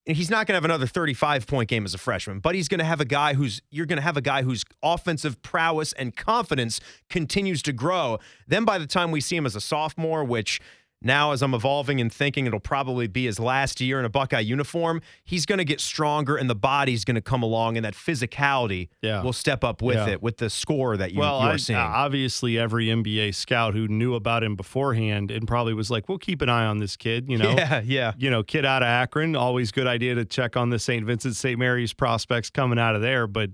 He's 0.04 0.30
not 0.30 0.48
going 0.48 0.54
to 0.54 0.56
have 0.56 0.64
another 0.64 0.88
35 0.88 1.46
point 1.46 1.68
game 1.68 1.84
as 1.84 1.94
a 1.94 1.98
freshman, 1.98 2.40
but 2.40 2.56
he's 2.56 2.66
going 2.66 2.80
to 2.80 2.84
have 2.84 3.00
a 3.00 3.04
guy 3.04 3.34
who's, 3.34 3.62
you're 3.70 3.86
going 3.86 3.98
to 3.98 4.02
have 4.02 4.16
a 4.16 4.20
guy 4.20 4.42
whose 4.42 4.64
offensive 4.82 5.40
prowess 5.42 5.92
and 5.92 6.16
confidence 6.16 6.80
continues 7.08 7.62
to 7.62 7.72
grow. 7.72 8.18
Then 8.48 8.64
by 8.64 8.78
the 8.78 8.88
time 8.88 9.12
we 9.12 9.20
see 9.20 9.36
him 9.36 9.46
as 9.46 9.54
a 9.54 9.60
sophomore, 9.60 10.24
which 10.24 10.60
now 11.04 11.32
as 11.32 11.42
I'm 11.42 11.54
evolving 11.54 12.00
and 12.00 12.12
thinking 12.12 12.46
it'll 12.46 12.60
probably 12.60 13.06
be 13.06 13.26
his 13.26 13.38
last 13.40 13.80
year 13.80 13.98
in 13.98 14.04
a 14.04 14.08
Buckeye 14.08 14.40
uniform, 14.40 15.00
he's 15.24 15.46
going 15.46 15.58
to 15.58 15.64
get 15.64 15.80
stronger 15.80 16.36
and 16.36 16.48
the 16.48 16.54
body's 16.54 17.04
going 17.04 17.14
to 17.16 17.20
come 17.20 17.42
along 17.42 17.76
and 17.76 17.84
that 17.84 17.94
physicality 17.94 18.88
Yeah. 19.02 19.22
will 19.22 19.32
step 19.32 19.64
up 19.64 19.82
with 19.82 19.96
Yeah. 19.96 20.08
it, 20.08 20.22
with 20.22 20.38
the 20.38 20.50
score 20.50 20.96
that 20.96 21.12
you, 21.12 21.20
well, 21.20 21.40
you 21.40 21.46
are 21.48 21.52
I- 21.52 21.56
seeing. 21.56 21.78
Uh, 21.78 21.82
obviously, 21.82 22.58
every 22.58 22.86
NBA 22.86 23.32
scout 23.34 23.74
who 23.74 23.88
knew 23.88 24.14
about 24.14 24.42
him 24.44 24.56
beforehand 24.56 25.30
and 25.30 25.46
probably 25.46 25.74
was 25.74 25.90
like, 25.90 26.08
"We'll 26.08 26.18
keep 26.18 26.42
an 26.42 26.48
eye 26.48 26.66
on 26.66 26.78
this 26.78 26.96
kid." 26.96 27.28
You 27.28 27.38
know, 27.42 27.50
yeah, 27.50 27.80
yeah. 27.84 28.12
you 28.18 28.30
know, 28.30 28.42
kid 28.42 28.64
out 28.64 28.82
of 28.82 28.86
Akron, 28.88 29.36
always 29.36 29.72
good 29.72 29.86
idea 29.86 30.14
to 30.14 30.24
check 30.24 30.56
on 30.56 30.70
the 30.70 30.78
St. 30.78 31.04
Vincent 31.04 31.36
St. 31.36 31.58
Mary's 31.58 31.92
prospects 31.92 32.50
coming 32.50 32.78
out 32.78 32.94
of 32.94 33.02
there. 33.02 33.26
But 33.26 33.50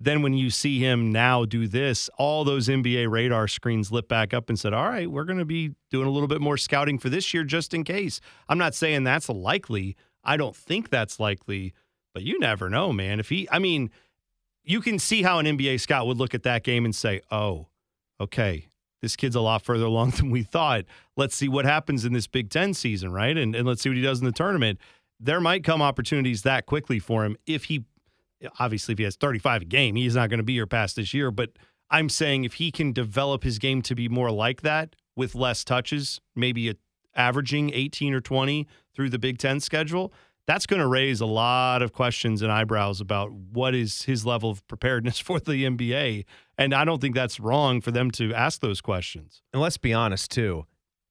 then 0.00 0.22
when 0.22 0.34
you 0.34 0.50
see 0.50 0.78
him 0.78 1.10
now 1.10 1.44
do 1.44 1.66
this, 1.66 2.08
all 2.18 2.44
those 2.44 2.68
NBA 2.68 3.10
radar 3.10 3.48
screens 3.48 3.90
lit 3.90 4.08
back 4.08 4.32
up 4.32 4.48
and 4.48 4.58
said, 4.58 4.72
All 4.72 4.88
right, 4.88 5.10
we're 5.10 5.24
going 5.24 5.38
to 5.38 5.44
be 5.44 5.72
doing 5.90 6.06
a 6.06 6.10
little 6.10 6.28
bit 6.28 6.40
more 6.40 6.56
scouting 6.56 6.98
for 6.98 7.08
this 7.08 7.34
year 7.34 7.44
just 7.44 7.74
in 7.74 7.84
case. 7.84 8.20
I'm 8.48 8.58
not 8.58 8.74
saying 8.74 9.04
that's 9.04 9.28
likely. 9.28 9.96
I 10.22 10.36
don't 10.36 10.54
think 10.54 10.90
that's 10.90 11.18
likely, 11.18 11.74
but 12.14 12.22
you 12.22 12.38
never 12.38 12.70
know, 12.70 12.92
man. 12.92 13.18
If 13.18 13.28
he, 13.28 13.48
I 13.50 13.58
mean, 13.58 13.90
you 14.62 14.80
can 14.80 14.98
see 14.98 15.22
how 15.22 15.38
an 15.40 15.46
NBA 15.46 15.80
scout 15.80 16.06
would 16.06 16.18
look 16.18 16.34
at 16.34 16.44
that 16.44 16.62
game 16.62 16.84
and 16.84 16.94
say, 16.94 17.20
Oh, 17.30 17.66
okay, 18.20 18.68
this 19.02 19.16
kid's 19.16 19.34
a 19.34 19.40
lot 19.40 19.62
further 19.62 19.84
along 19.86 20.10
than 20.10 20.30
we 20.30 20.44
thought. 20.44 20.84
Let's 21.16 21.34
see 21.34 21.48
what 21.48 21.64
happens 21.64 22.04
in 22.04 22.12
this 22.12 22.28
Big 22.28 22.50
Ten 22.50 22.72
season, 22.72 23.12
right? 23.12 23.36
And, 23.36 23.56
and 23.56 23.66
let's 23.66 23.82
see 23.82 23.88
what 23.88 23.96
he 23.96 24.02
does 24.02 24.20
in 24.20 24.26
the 24.26 24.32
tournament. 24.32 24.78
There 25.18 25.40
might 25.40 25.64
come 25.64 25.82
opportunities 25.82 26.42
that 26.42 26.66
quickly 26.66 27.00
for 27.00 27.24
him 27.24 27.36
if 27.44 27.64
he, 27.64 27.84
obviously, 28.58 28.92
if 28.92 28.98
he 28.98 29.04
has 29.04 29.16
35 29.16 29.62
a 29.62 29.64
game, 29.64 29.96
he's 29.96 30.14
not 30.14 30.30
going 30.30 30.38
to 30.38 30.44
be 30.44 30.54
your 30.54 30.66
pass 30.66 30.94
this 30.94 31.12
year. 31.14 31.30
But 31.30 31.50
I'm 31.90 32.08
saying 32.08 32.44
if 32.44 32.54
he 32.54 32.70
can 32.70 32.92
develop 32.92 33.44
his 33.44 33.58
game 33.58 33.82
to 33.82 33.94
be 33.94 34.08
more 34.08 34.30
like 34.30 34.62
that 34.62 34.96
with 35.16 35.34
less 35.34 35.64
touches, 35.64 36.20
maybe 36.36 36.70
a, 36.70 36.74
averaging 37.14 37.72
18 37.74 38.14
or 38.14 38.20
20 38.20 38.66
through 38.94 39.10
the 39.10 39.18
Big 39.18 39.38
Ten 39.38 39.60
schedule, 39.60 40.12
that's 40.46 40.64
going 40.64 40.80
to 40.80 40.86
raise 40.86 41.20
a 41.20 41.26
lot 41.26 41.82
of 41.82 41.92
questions 41.92 42.40
and 42.40 42.50
eyebrows 42.50 43.02
about 43.02 43.30
what 43.30 43.74
is 43.74 44.02
his 44.04 44.24
level 44.24 44.50
of 44.50 44.66
preparedness 44.66 45.18
for 45.18 45.38
the 45.38 45.64
NBA. 45.64 46.24
And 46.56 46.74
I 46.74 46.86
don't 46.86 47.00
think 47.00 47.14
that's 47.14 47.38
wrong 47.38 47.82
for 47.82 47.90
them 47.90 48.10
to 48.12 48.32
ask 48.32 48.60
those 48.60 48.80
questions. 48.80 49.42
And 49.52 49.60
let's 49.60 49.76
be 49.76 49.92
honest 49.92 50.30
too. 50.30 50.64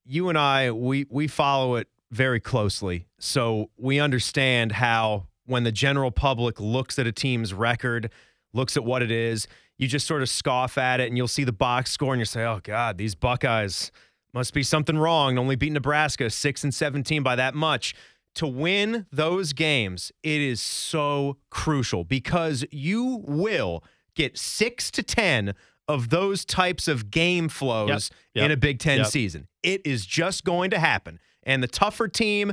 You 0.04 0.28
and 0.28 0.36
I, 0.36 0.72
we 0.72 1.06
we 1.08 1.28
follow 1.28 1.76
it 1.76 1.86
very 2.10 2.40
closely. 2.40 3.06
So 3.20 3.70
we 3.76 4.00
understand 4.00 4.72
how 4.72 5.27
when 5.48 5.64
the 5.64 5.72
general 5.72 6.10
public 6.10 6.60
looks 6.60 6.98
at 6.98 7.06
a 7.06 7.12
team's 7.12 7.52
record, 7.54 8.10
looks 8.52 8.76
at 8.76 8.84
what 8.84 9.02
it 9.02 9.10
is, 9.10 9.46
you 9.78 9.86
just 9.88 10.06
sort 10.06 10.22
of 10.22 10.28
scoff 10.28 10.76
at 10.78 11.00
it 11.00 11.08
and 11.08 11.16
you'll 11.16 11.28
see 11.28 11.44
the 11.44 11.52
box 11.52 11.90
score 11.90 12.12
and 12.12 12.20
you 12.20 12.24
say, 12.24 12.44
Oh 12.44 12.60
God, 12.62 12.98
these 12.98 13.14
Buckeyes 13.14 13.90
must 14.34 14.52
be 14.54 14.62
something 14.62 14.98
wrong. 14.98 15.38
Only 15.38 15.56
beat 15.56 15.72
Nebraska 15.72 16.30
six 16.30 16.62
and 16.64 16.74
seventeen 16.74 17.22
by 17.22 17.36
that 17.36 17.54
much. 17.54 17.94
To 18.34 18.46
win 18.46 19.06
those 19.10 19.52
games, 19.52 20.12
it 20.22 20.40
is 20.40 20.60
so 20.60 21.38
crucial 21.50 22.04
because 22.04 22.64
you 22.70 23.24
will 23.26 23.82
get 24.14 24.36
six 24.38 24.90
to 24.92 25.02
ten 25.02 25.54
of 25.88 26.10
those 26.10 26.44
types 26.44 26.86
of 26.86 27.10
game 27.10 27.48
flows 27.48 28.10
Yep. 28.34 28.44
in 28.44 28.50
a 28.50 28.56
Big 28.56 28.78
Ten 28.78 28.98
Yep. 28.98 29.06
season. 29.06 29.48
It 29.62 29.80
is 29.86 30.04
just 30.04 30.44
going 30.44 30.70
to 30.70 30.78
happen. 30.78 31.18
And 31.42 31.62
the 31.62 31.66
tougher 31.68 32.08
team, 32.08 32.52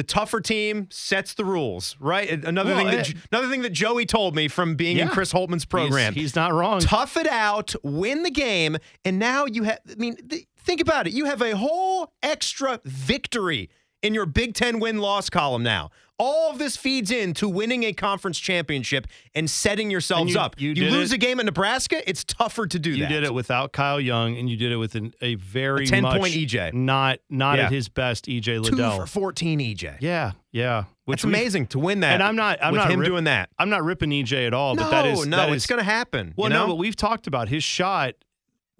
the 0.00 0.04
tougher 0.04 0.40
team 0.40 0.88
sets 0.90 1.34
the 1.34 1.44
rules, 1.44 1.94
right? 2.00 2.30
Another 2.42 2.70
Well, 2.74 2.78
thing 2.78 2.86
that 2.96 3.10
eh, 3.10 3.12
another 3.30 3.48
thing 3.50 3.60
that 3.60 3.74
Joey 3.74 4.06
told 4.06 4.34
me 4.34 4.48
from 4.48 4.74
being 4.74 4.96
in 4.96 5.08
Chris 5.08 5.30
Holtmann's 5.30 5.64
He's- 5.64 5.66
program. 5.66 6.14
He's, 6.14 6.34
not 6.34 6.54
wrong. 6.54 6.80
Tough 6.80 7.18
it 7.18 7.26
out, 7.26 7.74
win 7.82 8.22
the 8.22 8.30
game, 8.30 8.78
and 9.04 9.18
now 9.18 9.44
you 9.44 9.64
have 9.64 9.78
I 9.90 9.96
mean, 9.96 10.16
th- 10.16 10.46
think 10.56 10.80
about 10.80 11.06
it. 11.06 11.12
You 11.12 11.26
have 11.26 11.42
a 11.42 11.54
whole 11.54 12.14
extra 12.22 12.80
victory 12.86 13.68
in 14.02 14.14
your 14.14 14.24
Big 14.24 14.54
10 14.54 14.80
win-loss 14.80 15.28
column 15.28 15.62
now. 15.62 15.90
All 16.22 16.50
of 16.50 16.58
this 16.58 16.76
feeds 16.76 17.10
into 17.10 17.48
winning 17.48 17.82
a 17.84 17.94
conference 17.94 18.38
championship 18.38 19.06
and 19.34 19.48
setting 19.48 19.90
yourselves 19.90 20.22
And 20.22 20.30
you- 20.34 20.40
up. 20.40 20.60
you 20.60 20.74
did 20.74 20.92
lose 20.92 21.12
it- 21.12 21.14
a 21.14 21.18
game 21.18 21.40
in 21.40 21.46
Nebraska, 21.46 22.06
it's 22.08 22.24
tougher 22.24 22.66
to 22.66 22.78
do 22.78 22.90
You 22.90 23.04
that. 23.04 23.08
did 23.08 23.24
it 23.24 23.32
without 23.32 23.72
Kyle 23.72 23.98
Young, 23.98 24.36
and 24.36 24.50
you 24.50 24.56
did 24.58 24.70
it 24.70 24.76
with 24.76 24.94
an, 24.96 25.14
a 25.22 25.36
very 25.36 25.84
A 25.84 25.86
10 25.86 26.02
much 26.02 26.18
point 26.20 26.34
EJ. 26.34 26.72
not 26.74 27.20
not 27.30 27.56
Yeah. 27.58 27.64
at 27.66 27.72
his 27.72 27.88
best 27.88 28.28
EJ 28.28 28.58
Liddell 28.58 28.90
Two 28.98 29.00
for 29.00 29.06
14 29.06 29.60
EJ. 29.60 29.96
yeah, 30.00 30.32
yeah. 30.52 30.84
Which 31.06 31.20
It's 31.20 31.24
amazing 31.24 31.66
to 31.68 31.78
win 31.78 32.00
that. 32.00 32.12
And 32.12 32.22
I'm 32.22 32.36
not- 32.36 32.58
I'm 32.62 32.74
not 32.74 32.90
him 32.90 33.00
rip- 33.00 33.08
doing 33.08 33.24
that. 33.24 33.48
I'm 33.58 33.70
not 33.70 33.82
ripping 33.82 34.10
EJ 34.12 34.46
at 34.46 34.52
all, 34.54 34.74
no, 34.76 34.82
but 34.84 34.90
that 34.90 35.06
is 35.06 35.26
no, 35.26 35.38
that 35.38 35.52
it's 35.52 35.66
going 35.66 35.78
to 35.80 35.84
happen. 35.84 36.34
Well, 36.36 36.50
you 36.50 36.54
know? 36.54 36.64
no, 36.66 36.68
but 36.68 36.76
we've 36.76 36.94
talked 36.94 37.26
about 37.26 37.48
his 37.48 37.64
shot. 37.64 38.14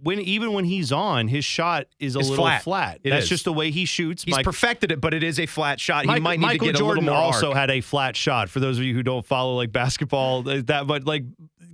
When 0.02 0.18
even 0.20 0.52
when 0.52 0.64
he's 0.64 0.92
on, 0.92 1.28
his 1.28 1.44
shot 1.44 1.86
is 1.98 2.16
a 2.16 2.20
It's 2.20 2.28
little 2.30 2.44
flat. 2.44 2.62
flat. 2.62 3.00
That's 3.04 3.24
is. 3.24 3.28
just 3.28 3.44
the 3.44 3.52
way 3.52 3.70
he 3.70 3.84
shoots. 3.84 4.22
He's 4.24 4.34
Mike- 4.34 4.44
perfected 4.44 4.90
it, 4.92 5.00
but 5.00 5.12
it 5.12 5.22
is 5.22 5.38
a 5.38 5.46
flat 5.46 5.78
shot. 5.78 6.02
he 6.04 6.06
Mike- 6.08 6.22
might 6.22 6.40
need 6.40 6.46
Michael 6.46 6.66
to 6.68 6.72
get 6.72 6.78
Jordan 6.78 7.04
a 7.04 7.06
little 7.08 7.16
more 7.18 7.24
also 7.32 7.48
arc. 7.48 7.56
had 7.56 7.70
a 7.70 7.80
flat 7.80 8.16
shot. 8.16 8.48
For 8.48 8.60
those 8.60 8.78
of 8.78 8.84
you 8.84 8.94
who 8.94 9.02
don't 9.02 9.26
follow 9.26 9.56
like 9.56 9.72
basketball, 9.72 10.48
uh, 10.48 10.62
that 10.66 10.86
but 10.86 11.04
like 11.04 11.24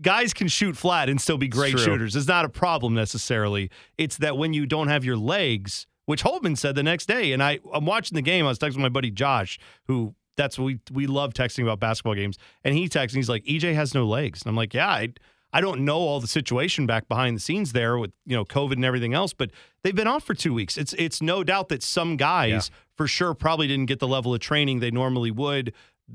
guys 0.02 0.34
can 0.34 0.48
shoot 0.48 0.76
flat 0.76 1.08
and 1.08 1.20
still 1.20 1.38
be 1.38 1.48
great 1.48 1.72
true. 1.72 1.80
shooters. 1.84 2.16
It's 2.16 2.26
not 2.28 2.44
a 2.44 2.48
problem 2.48 2.94
necessarily. 2.94 3.70
It's 3.98 4.16
that 4.18 4.36
when 4.36 4.52
you 4.52 4.66
don't 4.66 4.88
have 4.88 5.04
your 5.04 5.16
legs, 5.16 5.86
which 6.06 6.22
Holtmann 6.24 6.56
said 6.58 6.74
the 6.74 6.82
next 6.82 7.06
day, 7.06 7.32
and 7.32 7.42
I 7.42 7.60
I'm 7.72 7.86
watching 7.86 8.16
the 8.16 8.22
game. 8.22 8.44
I 8.44 8.48
was 8.48 8.58
texting 8.58 8.78
my 8.78 8.88
buddy 8.88 9.10
Josh, 9.10 9.58
who 9.86 10.14
that's 10.36 10.58
what 10.58 10.64
we 10.66 10.78
we 10.92 11.06
love 11.06 11.32
texting 11.32 11.62
about 11.62 11.80
basketball 11.80 12.14
games, 12.14 12.38
and 12.64 12.74
he 12.74 12.88
texts 12.88 13.14
and 13.14 13.20
he's 13.20 13.28
like, 13.28 13.44
EJ 13.44 13.74
has 13.74 13.94
no 13.94 14.04
legs, 14.06 14.42
and 14.42 14.50
I'm 14.50 14.56
like, 14.56 14.74
yeah. 14.74 14.88
I, 14.88 15.08
I 15.52 15.60
don't 15.60 15.80
know 15.84 15.98
all 15.98 16.20
the 16.20 16.26
situation 16.26 16.86
back 16.86 17.08
behind 17.08 17.36
the 17.36 17.40
scenes 17.40 17.72
there 17.72 17.98
with 17.98 18.12
you 18.26 18.36
know 18.36 18.44
COVID 18.44 18.72
and 18.72 18.84
everything 18.84 19.14
else, 19.14 19.32
but 19.32 19.50
they've 19.82 19.94
been 19.94 20.06
off 20.06 20.24
for 20.24 20.34
two 20.34 20.52
weeks. 20.52 20.76
It's 20.76 20.92
it's 20.94 21.22
no 21.22 21.42
doubt 21.44 21.68
that 21.70 21.82
some 21.82 22.16
guys 22.16 22.70
for 22.96 23.06
sure 23.06 23.32
probably 23.34 23.66
didn't 23.66 23.86
get 23.86 23.98
the 23.98 24.08
level 24.08 24.34
of 24.34 24.40
training 24.40 24.80
they 24.80 24.90
normally 24.90 25.30
would. 25.30 25.72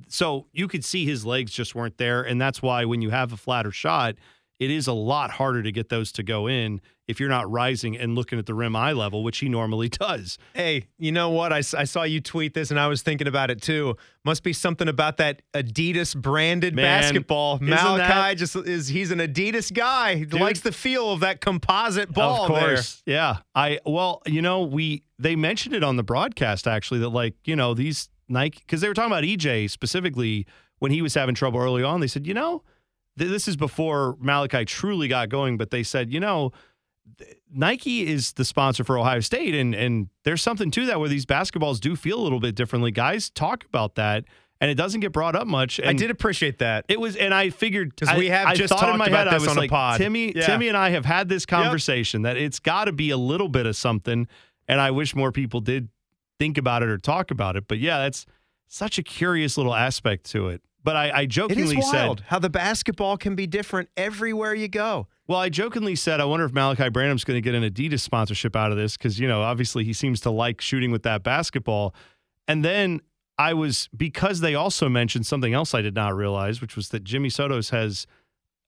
So 0.07 0.47
you 0.53 0.67
could 0.67 0.85
see 0.85 1.05
his 1.05 1.25
legs 1.25 1.51
just 1.51 1.75
weren't 1.75 1.97
there, 1.97 2.21
and 2.21 2.39
that's 2.39 2.61
why 2.61 2.85
when 2.85 3.01
you 3.01 3.09
have 3.09 3.33
a 3.33 3.37
flatter 3.37 3.71
shot, 3.71 4.15
it 4.59 4.69
is 4.69 4.87
a 4.87 4.93
lot 4.93 5.31
harder 5.31 5.63
to 5.63 5.71
get 5.71 5.89
those 5.89 6.11
to 6.13 6.23
go 6.23 6.47
in 6.47 6.79
if 7.11 7.19
you're 7.19 7.29
not 7.29 7.49
rising 7.51 7.95
and 7.95 8.15
looking 8.15 8.39
at 8.39 8.47
the 8.47 8.53
rim 8.55 8.75
eye 8.75 8.93
level, 8.93 9.23
which 9.23 9.37
he 9.37 9.47
normally 9.49 9.89
does. 9.89 10.39
Hey, 10.55 10.87
you 10.97 11.11
know 11.11 11.29
what? 11.29 11.53
I 11.53 11.61
saw 11.61 12.01
you 12.03 12.19
tweet 12.21 12.55
this 12.55 12.71
and 12.71 12.79
I 12.79 12.87
was 12.87 13.03
thinking 13.03 13.27
about 13.27 13.51
it 13.51 13.61
too. 13.61 13.95
Must 14.25 14.41
be 14.43 14.53
something 14.53 14.87
about 14.87 15.17
that 15.17 15.41
Adidas 15.53 16.15
branded 16.15 16.73
Man, 16.75 16.85
basketball. 17.01 17.59
Malaki 17.59 17.97
that- 17.97 18.37
just 18.37 18.55
is 18.55 18.87
he's 18.87 19.11
an 19.11 19.19
Adidas 19.19 19.71
guy. 19.71 20.15
He 20.15 20.25
Dude. 20.25 20.41
likes 20.41 20.61
the 20.61 20.71
feel 20.71 21.11
of 21.11 21.19
that 21.19 21.41
composite 21.41 22.11
ball 22.11 22.43
of 22.45 22.47
course. 22.47 23.03
Yeah. 23.05 23.37
I 23.53 23.79
well, 23.85 24.21
you 24.25 24.41
know, 24.41 24.61
we 24.63 25.03
they 25.19 25.35
mentioned 25.35 25.75
it 25.75 25.83
on 25.83 25.97
the 25.97 26.03
broadcast 26.03 26.67
actually 26.67 26.99
that 27.01 27.09
like, 27.09 27.35
you 27.45 27.55
know, 27.55 27.73
these 27.73 28.09
Nike 28.29 28.59
because 28.65 28.81
they 28.81 28.87
were 28.87 28.93
talking 28.93 29.11
about 29.11 29.23
EJ 29.23 29.69
specifically 29.69 30.45
when 30.79 30.91
he 30.91 31.01
was 31.01 31.13
having 31.13 31.35
trouble 31.35 31.59
early 31.59 31.83
on. 31.83 31.99
They 31.99 32.07
said, 32.07 32.25
you 32.25 32.33
know, 32.33 32.63
th- 33.19 33.29
this 33.29 33.47
is 33.47 33.55
before 33.57 34.15
Malaki 34.23 34.65
truly 34.65 35.07
got 35.07 35.29
going, 35.29 35.57
but 35.57 35.69
they 35.69 35.83
said, 35.83 36.11
you 36.13 36.19
know, 36.19 36.51
Nike 37.53 38.07
is 38.07 38.33
the 38.33 38.45
sponsor 38.45 38.83
for 38.83 38.97
Ohio 38.97 39.19
State, 39.19 39.53
and 39.53 39.75
and 39.75 40.07
there's 40.23 40.41
something 40.41 40.71
to 40.71 40.85
that 40.87 40.99
where 40.99 41.09
these 41.09 41.25
basketballs 41.25 41.79
do 41.79 41.95
feel 41.95 42.19
a 42.19 42.23
little 42.23 42.39
bit 42.39 42.55
differently. 42.55 42.91
Guys 42.91 43.29
talk 43.29 43.65
about 43.65 43.95
that, 43.95 44.23
and 44.61 44.71
it 44.71 44.75
doesn't 44.75 45.01
get 45.01 45.11
brought 45.11 45.35
up 45.35 45.47
much. 45.47 45.79
I 45.83 45.93
did 45.93 46.09
appreciate 46.09 46.59
that. 46.59 46.85
it 46.87 46.99
was, 46.99 47.15
and 47.15 47.33
I 47.33 47.49
figured 47.49 47.95
'Cause 47.97 48.09
we 48.17 48.31
I- 48.31 48.35
have 48.37 48.47
I 48.47 48.55
just 48.55 48.73
thought 48.73 48.83
in 48.83 48.87
talked 48.89 48.99
my 48.99 49.07
about 49.07 49.17
head, 49.17 49.27
I 49.27 49.33
this 49.39 49.47
was 49.47 49.57
on 49.57 49.63
a 49.63 49.67
pod. 49.67 49.97
Timmy, 49.99 50.33
Yeah. 50.35 50.45
Timmy, 50.45 50.67
and 50.69 50.77
I 50.77 50.91
have 50.91 51.05
had 51.05 51.27
this 51.29 51.45
conversation 51.45 52.21
that 52.23 52.37
it's 52.37 52.59
got 52.59 52.85
to 52.85 52.91
be 52.93 53.09
a 53.09 53.17
little 53.17 53.49
bit 53.49 53.65
of 53.65 53.75
something, 53.75 54.27
and 54.67 54.79
I 54.81 54.91
wish 54.91 55.13
more 55.15 55.31
people 55.31 55.59
did 55.59 55.89
think 56.39 56.57
about 56.57 56.83
it 56.83 56.89
or 56.89 56.97
talk 56.97 57.29
about 57.31 57.55
it. 57.55 57.65
But 57.67 57.79
yeah, 57.79 57.97
that's 57.99 58.25
such 58.67 58.97
a 58.97 59.03
curious 59.03 59.57
little 59.57 59.75
aspect 59.75 60.29
to 60.31 60.47
it 60.47 60.61
But 60.83 60.95
I, 60.95 61.11
I 61.11 61.25
jokingly 61.25 61.77
is 61.77 61.91
wild 61.91 62.19
said, 62.19 62.25
how 62.27 62.39
the 62.39 62.49
basketball 62.49 63.17
can 63.17 63.35
be 63.35 63.45
different 63.45 63.89
everywhere 63.95 64.55
you 64.55 64.67
go. 64.67 65.07
well, 65.27 65.39
I 65.39 65.49
jokingly 65.49 65.95
said, 65.95 66.19
I 66.19 66.25
wonder 66.25 66.45
if 66.45 66.51
Malaki 66.53 66.91
Branham's 66.91 67.23
going 67.23 67.37
to 67.37 67.41
get 67.41 67.53
an 67.53 67.63
Adidas 67.63 67.99
sponsorship 67.99 68.55
out 68.55 68.71
of 68.71 68.77
this 68.77 68.97
because, 68.97 69.19
you 69.19 69.27
know, 69.27 69.41
obviously 69.43 69.83
he 69.83 69.93
seems 69.93 70.19
to 70.21 70.31
like 70.31 70.59
shooting 70.59 70.91
with 70.91 71.03
that 71.03 71.21
basketball. 71.23 71.93
And 72.47 72.65
then 72.65 73.01
I 73.37 73.53
was, 73.53 73.89
because 73.95 74.39
they 74.41 74.55
also 74.55 74.89
mentioned 74.89 75.25
something 75.27 75.53
else 75.53 75.73
I 75.73 75.81
did 75.81 75.93
not 75.95 76.15
realize, 76.15 76.61
which 76.61 76.75
was 76.75 76.89
that 76.89 77.03
Jimmy 77.03 77.29
Sotos 77.29 77.69
has 77.69 78.07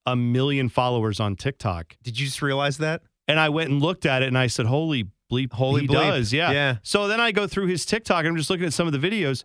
a 0.06 0.14
million 0.14 0.68
followers 0.68 1.18
on 1.18 1.34
TikTok. 1.34 1.96
Did 2.02 2.18
you 2.20 2.26
just 2.26 2.42
realize 2.42 2.78
that? 2.78 3.02
And 3.26 3.40
I 3.40 3.48
went 3.48 3.70
and 3.70 3.80
looked 3.82 4.06
at 4.06 4.22
it 4.22 4.28
and 4.28 4.38
I 4.38 4.46
said, 4.46 4.66
holy 4.66 5.08
bleep, 5.32 5.52
Holy 5.52 5.82
he 5.82 5.88
bleep. 5.88 5.94
does. 5.94 6.32
Yeah. 6.32 6.52
Yeah. 6.52 6.76
So 6.82 7.08
then 7.08 7.20
I 7.20 7.32
go 7.32 7.46
through 7.46 7.66
his 7.66 7.84
TikTok 7.86 8.18
and 8.20 8.28
I'm 8.28 8.36
just 8.36 8.50
looking 8.50 8.66
at 8.66 8.72
some 8.72 8.86
of 8.86 8.92
the 8.92 8.98
videos. 8.98 9.44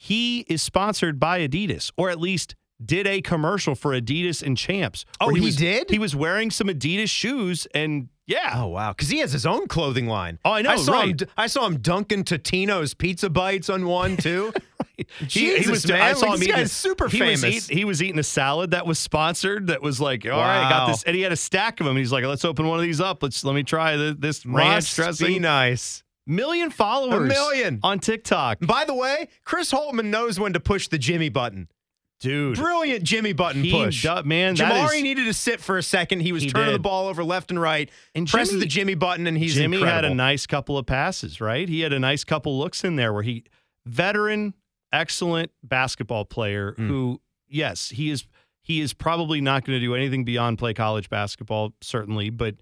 He 0.00 0.40
is 0.48 0.62
sponsored 0.62 1.18
by 1.18 1.40
Adidas, 1.46 1.90
or 1.96 2.08
at 2.08 2.20
least 2.20 2.54
did 2.84 3.06
a 3.08 3.20
commercial 3.20 3.74
for 3.74 3.90
Adidas 3.92 4.40
and 4.42 4.56
Champs. 4.56 5.04
Oh, 5.20 5.26
where 5.26 5.34
he 5.34 5.40
was, 5.46 5.56
did? 5.56 5.90
He 5.90 5.98
was 5.98 6.14
wearing 6.14 6.52
some 6.52 6.68
Adidas 6.68 7.10
shoes 7.10 7.66
and 7.74 8.08
yeah. 8.26 8.52
Oh 8.54 8.68
wow, 8.68 8.92
because 8.92 9.08
he 9.08 9.18
has 9.18 9.32
his 9.32 9.44
own 9.44 9.66
clothing 9.66 10.06
line. 10.06 10.38
Oh, 10.44 10.52
I 10.52 10.62
know, 10.62 10.70
I 10.70 10.76
saw 10.76 11.02
him. 11.02 11.16
I 11.36 11.48
saw 11.48 11.66
him 11.66 11.78
dunking 11.78 12.22
Totino's 12.24 12.94
pizza 12.94 13.28
bites 13.28 13.68
on 13.68 13.86
one 13.86 14.16
too. 14.18 14.52
He, 14.96 15.06
Jesus, 15.26 15.86
man, 15.88 16.00
I 16.02 16.12
saw 16.12 16.26
like, 16.26 16.34
him 16.34 16.40
this 16.40 16.48
eating. 16.48 16.56
guy's 16.60 16.72
super 16.72 17.08
he 17.08 17.22
Was 17.22 17.40
famous. 17.40 17.70
eat, 17.70 17.74
he 17.76 17.84
was 17.84 18.02
eating 18.02 18.18
a 18.18 18.22
salad 18.24 18.72
that 18.72 18.86
was 18.86 18.98
sponsored. 18.98 19.68
That 19.68 19.80
was 19.82 20.00
like, 20.00 20.24
all 20.26 20.32
right, 20.32 20.66
I 20.66 20.68
got 20.70 20.88
this, 20.88 21.02
and 21.04 21.16
he 21.16 21.22
had 21.22 21.32
a 21.32 21.36
stack 21.36 21.80
of 21.80 21.86
them. 21.86 21.96
He's 21.96 22.12
like, 22.12 22.24
let's 22.24 22.44
open 22.44 22.66
one 22.68 22.78
of 22.78 22.84
these 22.84 23.00
up. 23.00 23.22
Let's 23.22 23.42
let 23.44 23.54
me 23.54 23.62
try 23.64 23.96
the, 23.96 24.16
this 24.18 24.44
ranch 24.46 24.74
Must 24.74 24.96
dressing. 24.96 25.26
be 25.26 25.38
nice. 25.38 26.02
Million 26.28 26.70
followers, 26.70 27.22
A 27.30 27.34
million. 27.34 27.80
on 27.82 27.98
TikTok, 27.98 28.58
By 28.60 28.84
the 28.84 28.94
way, 28.94 29.28
Chris 29.44 29.72
Holtmann 29.72 30.06
knows 30.06 30.38
when 30.38 30.52
to 30.52 30.60
push 30.60 30.86
the 30.88 30.98
Jimmy 30.98 31.28
button. 31.30 31.68
dude. 32.20 32.56
Brilliant 32.56 33.02
Jimmy 33.04 33.32
button 33.32 33.62
push. 33.70 34.04
man, 34.24 34.54
that 34.56 34.72
Jamari 34.72 34.96
is- 34.96 35.02
needed 35.02 35.24
to 35.26 35.32
sit 35.32 35.60
for 35.60 35.78
a 35.78 35.82
second. 35.82 36.20
He 36.20 36.32
was 36.32 36.42
He 36.42 36.50
turning 36.50 36.72
the 36.72 36.78
ball 36.80 37.06
over 37.08 37.22
left 37.24 37.50
and 37.50 37.60
right. 37.60 37.88
And 38.14 38.28
presses 38.28 38.50
Jimmy- 38.54 38.60
the 38.60 38.66
Jimmy 38.66 38.94
button, 38.94 39.26
and 39.26 39.38
he's 39.38 39.54
Jimmy 39.54 39.80
had 39.80 40.04
a 40.04 40.12
nice 40.14 40.44
couple 40.46 40.76
of 40.76 40.84
passes, 40.84 41.40
right? 41.40 41.68
He 41.68 41.80
had 41.80 41.92
a 41.92 41.98
nice 41.98 42.24
couple 42.24 42.58
looks 42.58 42.82
in 42.84 42.96
there 42.96 43.12
where 43.12 43.22
he 43.22 43.44
veteran, 43.86 44.54
excellent 44.92 45.50
basketball 45.62 46.24
player 46.24 46.72
Mm. 46.72 46.86
who, 46.88 47.20
yes, 47.48 47.90
he 47.90 48.10
is 48.10 48.26
he 48.60 48.80
is 48.82 48.92
probably 48.92 49.40
not 49.40 49.64
going 49.64 49.78
to 49.78 49.80
do 49.80 49.94
anything 49.94 50.24
beyond 50.24 50.58
play 50.58 50.74
college 50.74 51.08
basketball, 51.08 51.72
certainly, 51.80 52.28
but 52.28 52.56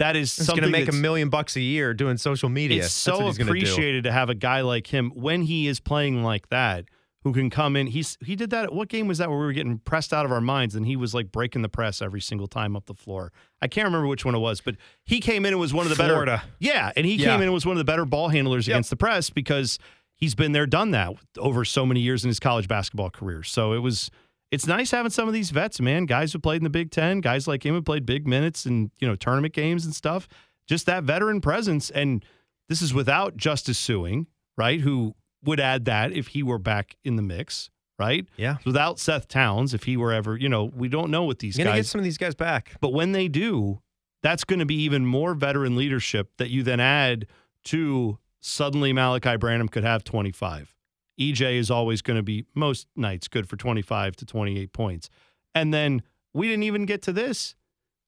that 0.00 0.16
is 0.16 0.36
He's 0.36 0.46
something 0.46 0.62
going 0.62 0.72
to 0.72 0.78
make 0.78 0.88
a 0.88 0.92
million 0.92 1.28
bucks 1.30 1.54
a 1.56 1.60
year 1.60 1.94
doing 1.94 2.16
social 2.16 2.48
media. 2.48 2.84
It's 2.84 2.92
so 2.92 3.18
what 3.18 3.26
he's 3.26 3.38
gonna 3.38 3.52
do. 3.52 3.58
appreciated 3.58 4.04
to 4.04 4.12
have 4.12 4.28
a 4.28 4.34
guy 4.34 4.62
like 4.62 4.88
him 4.88 5.12
when 5.14 5.42
he 5.42 5.68
is 5.68 5.78
playing 5.78 6.22
like 6.24 6.48
that 6.48 6.86
who 7.22 7.32
can 7.34 7.50
come 7.50 7.76
in. 7.76 7.86
He's 7.86 8.16
he 8.24 8.34
did 8.34 8.50
that. 8.50 8.72
What 8.72 8.88
game 8.88 9.06
was 9.06 9.18
that 9.18 9.28
where 9.28 9.38
we 9.38 9.44
were 9.44 9.52
getting 9.52 9.78
pressed 9.78 10.12
out 10.12 10.24
of 10.24 10.32
our 10.32 10.40
minds 10.40 10.74
and 10.74 10.86
he 10.86 10.96
was 10.96 11.14
like 11.14 11.30
breaking 11.30 11.62
the 11.62 11.68
press 11.68 12.00
every 12.02 12.20
single 12.22 12.46
time 12.48 12.74
up 12.76 12.86
the 12.86 12.94
floor? 12.94 13.30
I 13.62 13.68
can't 13.68 13.84
remember 13.84 14.06
which 14.08 14.24
one 14.24 14.34
it 14.34 14.38
was, 14.38 14.60
but 14.60 14.76
he 15.04 15.20
came 15.20 15.44
in 15.46 15.52
and 15.52 15.60
was 15.60 15.72
one 15.74 15.84
of 15.86 15.90
the 15.90 15.96
Florida. 16.02 16.38
better. 16.38 16.52
Yeah, 16.58 16.92
and 16.96 17.06
he 17.06 17.14
Yeah. 17.16 17.26
came 17.26 17.36
in 17.36 17.42
and 17.44 17.52
was 17.52 17.66
one 17.66 17.76
of 17.76 17.78
the 17.78 17.84
better 17.84 18.04
ball 18.06 18.28
handlers 18.30 18.66
Yep. 18.66 18.74
against 18.74 18.90
the 18.90 18.96
press 18.96 19.28
because 19.30 19.78
he's 20.16 20.34
been 20.34 20.52
there, 20.52 20.66
done 20.66 20.92
that 20.92 21.12
over 21.38 21.64
so 21.64 21.84
many 21.84 22.00
years 22.00 22.24
in 22.24 22.28
his 22.28 22.40
college 22.40 22.66
basketball 22.68 23.10
career. 23.10 23.42
So 23.42 23.74
it 23.74 23.78
was. 23.80 24.10
It's 24.50 24.66
nice 24.66 24.90
having 24.90 25.10
some 25.10 25.28
of 25.28 25.34
these 25.34 25.50
vets, 25.50 25.80
man. 25.80 26.06
Guys 26.06 26.32
who 26.32 26.38
played 26.38 26.56
in 26.56 26.64
the 26.64 26.70
Big 26.70 26.90
Ten, 26.90 27.20
guys 27.20 27.46
like 27.46 27.64
him 27.64 27.74
who 27.74 27.82
played 27.82 28.04
big 28.04 28.26
minutes 28.26 28.66
and 28.66 28.90
you 28.98 29.06
know 29.06 29.14
tournament 29.14 29.54
games 29.54 29.84
and 29.84 29.94
stuff. 29.94 30.28
Just 30.66 30.86
that 30.86 31.04
veteran 31.04 31.40
presence, 31.40 31.90
and 31.90 32.24
this 32.68 32.82
is 32.82 32.94
without 32.94 33.36
Justice 33.36 33.78
Sueing, 33.78 34.26
right? 34.56 34.80
Who 34.80 35.14
would 35.44 35.60
add 35.60 35.84
that 35.86 36.12
if 36.12 36.28
he 36.28 36.42
were 36.42 36.58
back 36.58 36.96
in 37.04 37.16
the 37.16 37.22
mix, 37.22 37.70
right? 37.98 38.26
Yeah. 38.36 38.56
Without 38.64 38.98
Seth 38.98 39.28
Towns, 39.28 39.74
if 39.74 39.84
he 39.84 39.96
were 39.96 40.12
ever, 40.12 40.36
you 40.36 40.48
know, 40.48 40.64
we 40.64 40.88
don't 40.88 41.10
know 41.10 41.24
what 41.24 41.38
these 41.38 41.56
You're 41.56 41.64
going 41.64 41.76
to 41.76 41.80
get 41.80 41.86
some 41.86 41.98
of 41.98 42.04
these 42.04 42.18
guys 42.18 42.34
back. 42.34 42.72
but 42.80 42.92
when 42.92 43.12
they 43.12 43.28
do, 43.28 43.80
that's 44.22 44.44
going 44.44 44.58
to 44.58 44.66
be 44.66 44.82
even 44.82 45.06
more 45.06 45.34
veteran 45.34 45.76
leadership 45.76 46.30
that 46.38 46.50
you 46.50 46.62
then 46.62 46.80
add 46.80 47.26
to 47.64 48.18
suddenly 48.40 48.92
Malaki 48.92 49.38
Branham 49.40 49.68
could 49.68 49.84
have 49.84 50.04
25. 50.04 50.74
EJ 51.20 51.58
is 51.58 51.70
always 51.70 52.02
going 52.02 52.16
to 52.16 52.22
be 52.22 52.46
most 52.54 52.86
nights 52.96 53.28
good 53.28 53.48
for 53.48 53.56
25 53.56 54.16
to 54.16 54.26
28 54.26 54.72
points. 54.72 55.10
And 55.54 55.72
then 55.74 56.02
we 56.32 56.48
didn't 56.48 56.62
even 56.64 56.86
get 56.86 57.02
to 57.02 57.12
this. 57.12 57.54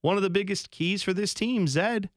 One 0.00 0.16
of 0.16 0.22
the 0.22 0.30
biggest 0.30 0.70
keys 0.70 1.02
for 1.02 1.12
this 1.12 1.34
team, 1.34 1.68
Zed, 1.68 2.08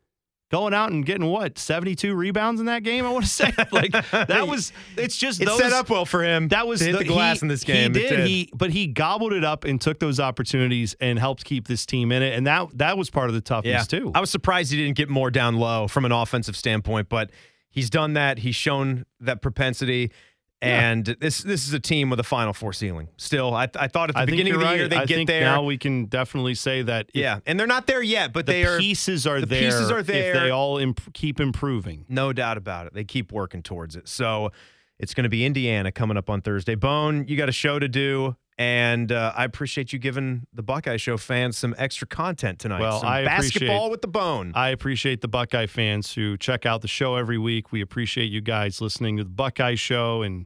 going 0.51 0.73
out 0.73 0.91
and 0.91 1.05
getting 1.05 1.27
what 1.27 1.59
72 1.59 2.15
rebounds 2.15 2.59
in 2.59 2.67
that 2.67 2.83
game. 2.83 3.05
I 3.05 3.09
want 3.09 3.25
to 3.25 3.29
say 3.29 3.53
like 3.71 3.91
that 3.91 4.47
was. 4.47 4.71
It's 4.97 5.17
just 5.17 5.41
It 5.41 5.45
those, 5.45 5.59
set 5.59 5.73
up 5.73 5.89
well 5.89 6.05
for 6.05 6.23
him. 6.23 6.47
that 6.49 6.67
was 6.67 6.79
to 6.79 6.85
hit 6.85 6.91
the, 6.93 6.97
the, 6.99 7.05
glass 7.05 7.41
he, 7.41 7.43
in 7.43 7.47
this 7.47 7.63
game. 7.63 7.93
He 7.93 7.99
It 7.99 8.09
did. 8.09 8.27
He 8.27 8.49
but 8.53 8.71
he 8.71 8.87
gobbled 8.87 9.33
it 9.33 9.43
up 9.43 9.65
and 9.65 9.79
took 9.79 9.99
those 9.99 10.19
opportunities 10.19 10.95
and 10.99 11.19
helped 11.19 11.43
keep 11.43 11.67
this 11.67 11.85
team 11.85 12.11
in 12.11 12.23
it. 12.23 12.33
And 12.35 12.47
that 12.47 12.69
that 12.77 12.97
was 12.97 13.09
part 13.09 13.29
of 13.29 13.35
the 13.35 13.41
toughness 13.41 13.87
too. 13.87 14.11
I 14.15 14.19
was 14.19 14.29
surprised 14.29 14.71
he 14.71 14.77
didn't 14.77 14.97
get 14.97 15.09
more 15.09 15.29
down 15.29 15.57
low 15.57 15.87
from 15.87 16.05
an 16.05 16.11
offensive 16.11 16.55
standpoint, 16.55 17.09
but 17.09 17.31
he's 17.69 17.89
done 17.89 18.13
that. 18.13 18.39
He's 18.39 18.55
shown 18.55 19.05
that 19.19 19.41
propensity. 19.41 20.11
And 20.61 21.05
this 21.05 21.43
this 21.43 21.67
is 21.67 21.73
a 21.73 21.79
team 21.79 22.09
with 22.09 22.19
a 22.19 22.23
Final 22.23 22.53
Four 22.53 22.73
ceiling. 22.73 23.09
Still, 23.17 23.53
I, 23.53 23.67
I 23.75 23.87
thought 23.87 24.09
at 24.09 24.15
the 24.15 24.21
I 24.21 24.25
beginning 24.25 24.53
of 24.53 24.59
the 24.59 24.65
right. 24.65 24.77
year 24.77 24.87
they'd 24.87 24.97
I 24.97 25.05
get 25.05 25.15
think 25.15 25.27
there. 25.27 25.41
now 25.41 25.63
we 25.63 25.77
can 25.77 26.05
definitely 26.05 26.55
say 26.55 26.81
that. 26.81 27.09
yeah, 27.13 27.39
and 27.45 27.59
they're 27.59 27.67
not 27.67 27.85
there 27.87 28.01
yet, 28.01 28.33
but 28.33 28.45
the 28.45 28.53
they 28.53 28.65
are 28.65 28.79
pieces 28.79 29.27
are 29.27 29.33
there. 29.33 29.41
the 29.41 29.45
there. 29.47 29.61
pieces 29.63 29.91
are 29.91 30.01
there. 30.01 30.33
If 30.35 30.41
they 30.41 30.49
all 30.49 30.77
imp- 30.77 31.13
keep 31.13 31.39
improving. 31.39 32.05
No 32.09 32.33
doubt 32.33 32.57
about 32.57 32.87
it. 32.87 32.93
They 32.93 33.03
keep 33.03 33.31
working 33.31 33.61
towards 33.61 33.95
it. 33.95 34.07
So 34.07 34.51
it's 34.97 35.13
going 35.13 35.23
to 35.25 35.29
be 35.29 35.45
Indiana 35.45 35.91
coming 35.91 36.17
up 36.17 36.29
on 36.29 36.41
Thursday. 36.41 36.75
Bone, 36.75 37.27
you 37.27 37.35
got 37.37 37.49
a 37.49 37.53
show 37.53 37.77
to 37.77 37.87
do. 37.89 38.35
And 38.57 39.11
uh, 39.11 39.33
I 39.35 39.43
appreciate 39.43 39.91
you 39.91 39.99
giving 39.99 40.47
the 40.53 40.63
Buckeye 40.63 40.95
Show 40.95 41.17
fans 41.17 41.57
some 41.57 41.75
extra 41.77 42.07
content 42.07 42.57
tonight. 42.59 42.79
Well, 42.79 43.01
some 43.01 43.09
I 43.09 43.19
appreciate- 43.19 43.67
basketball 43.67 43.89
with 43.91 44.01
the 44.01 44.07
bone. 44.07 44.53
I 44.55 44.69
appreciate 44.69 45.19
the 45.21 45.27
Buckeye 45.27 45.65
fans 45.65 46.13
who 46.13 46.37
check 46.37 46.65
out 46.65 46.81
the 46.81 46.87
show 46.87 47.15
every 47.17 47.37
week. 47.37 47.73
We 47.73 47.81
appreciate 47.81 48.31
you 48.31 48.39
guys 48.39 48.79
listening 48.79 49.17
to 49.17 49.25
the 49.25 49.29
Buckeye 49.29 49.75
Show. 49.75 50.21
And 50.21 50.45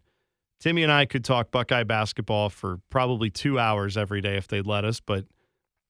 Timmy 0.59 0.81
and 0.81 0.91
I 0.91 1.05
could 1.05 1.23
talk 1.23 1.51
Buckeye 1.51 1.83
basketball 1.83 2.49
for 2.49 2.79
probably 2.89 3.29
two 3.29 3.59
hours 3.59 3.95
every 3.95 4.21
day 4.21 4.37
if 4.37 4.47
they'd 4.47 4.65
let 4.65 4.85
us, 4.85 4.99
but 4.99 5.25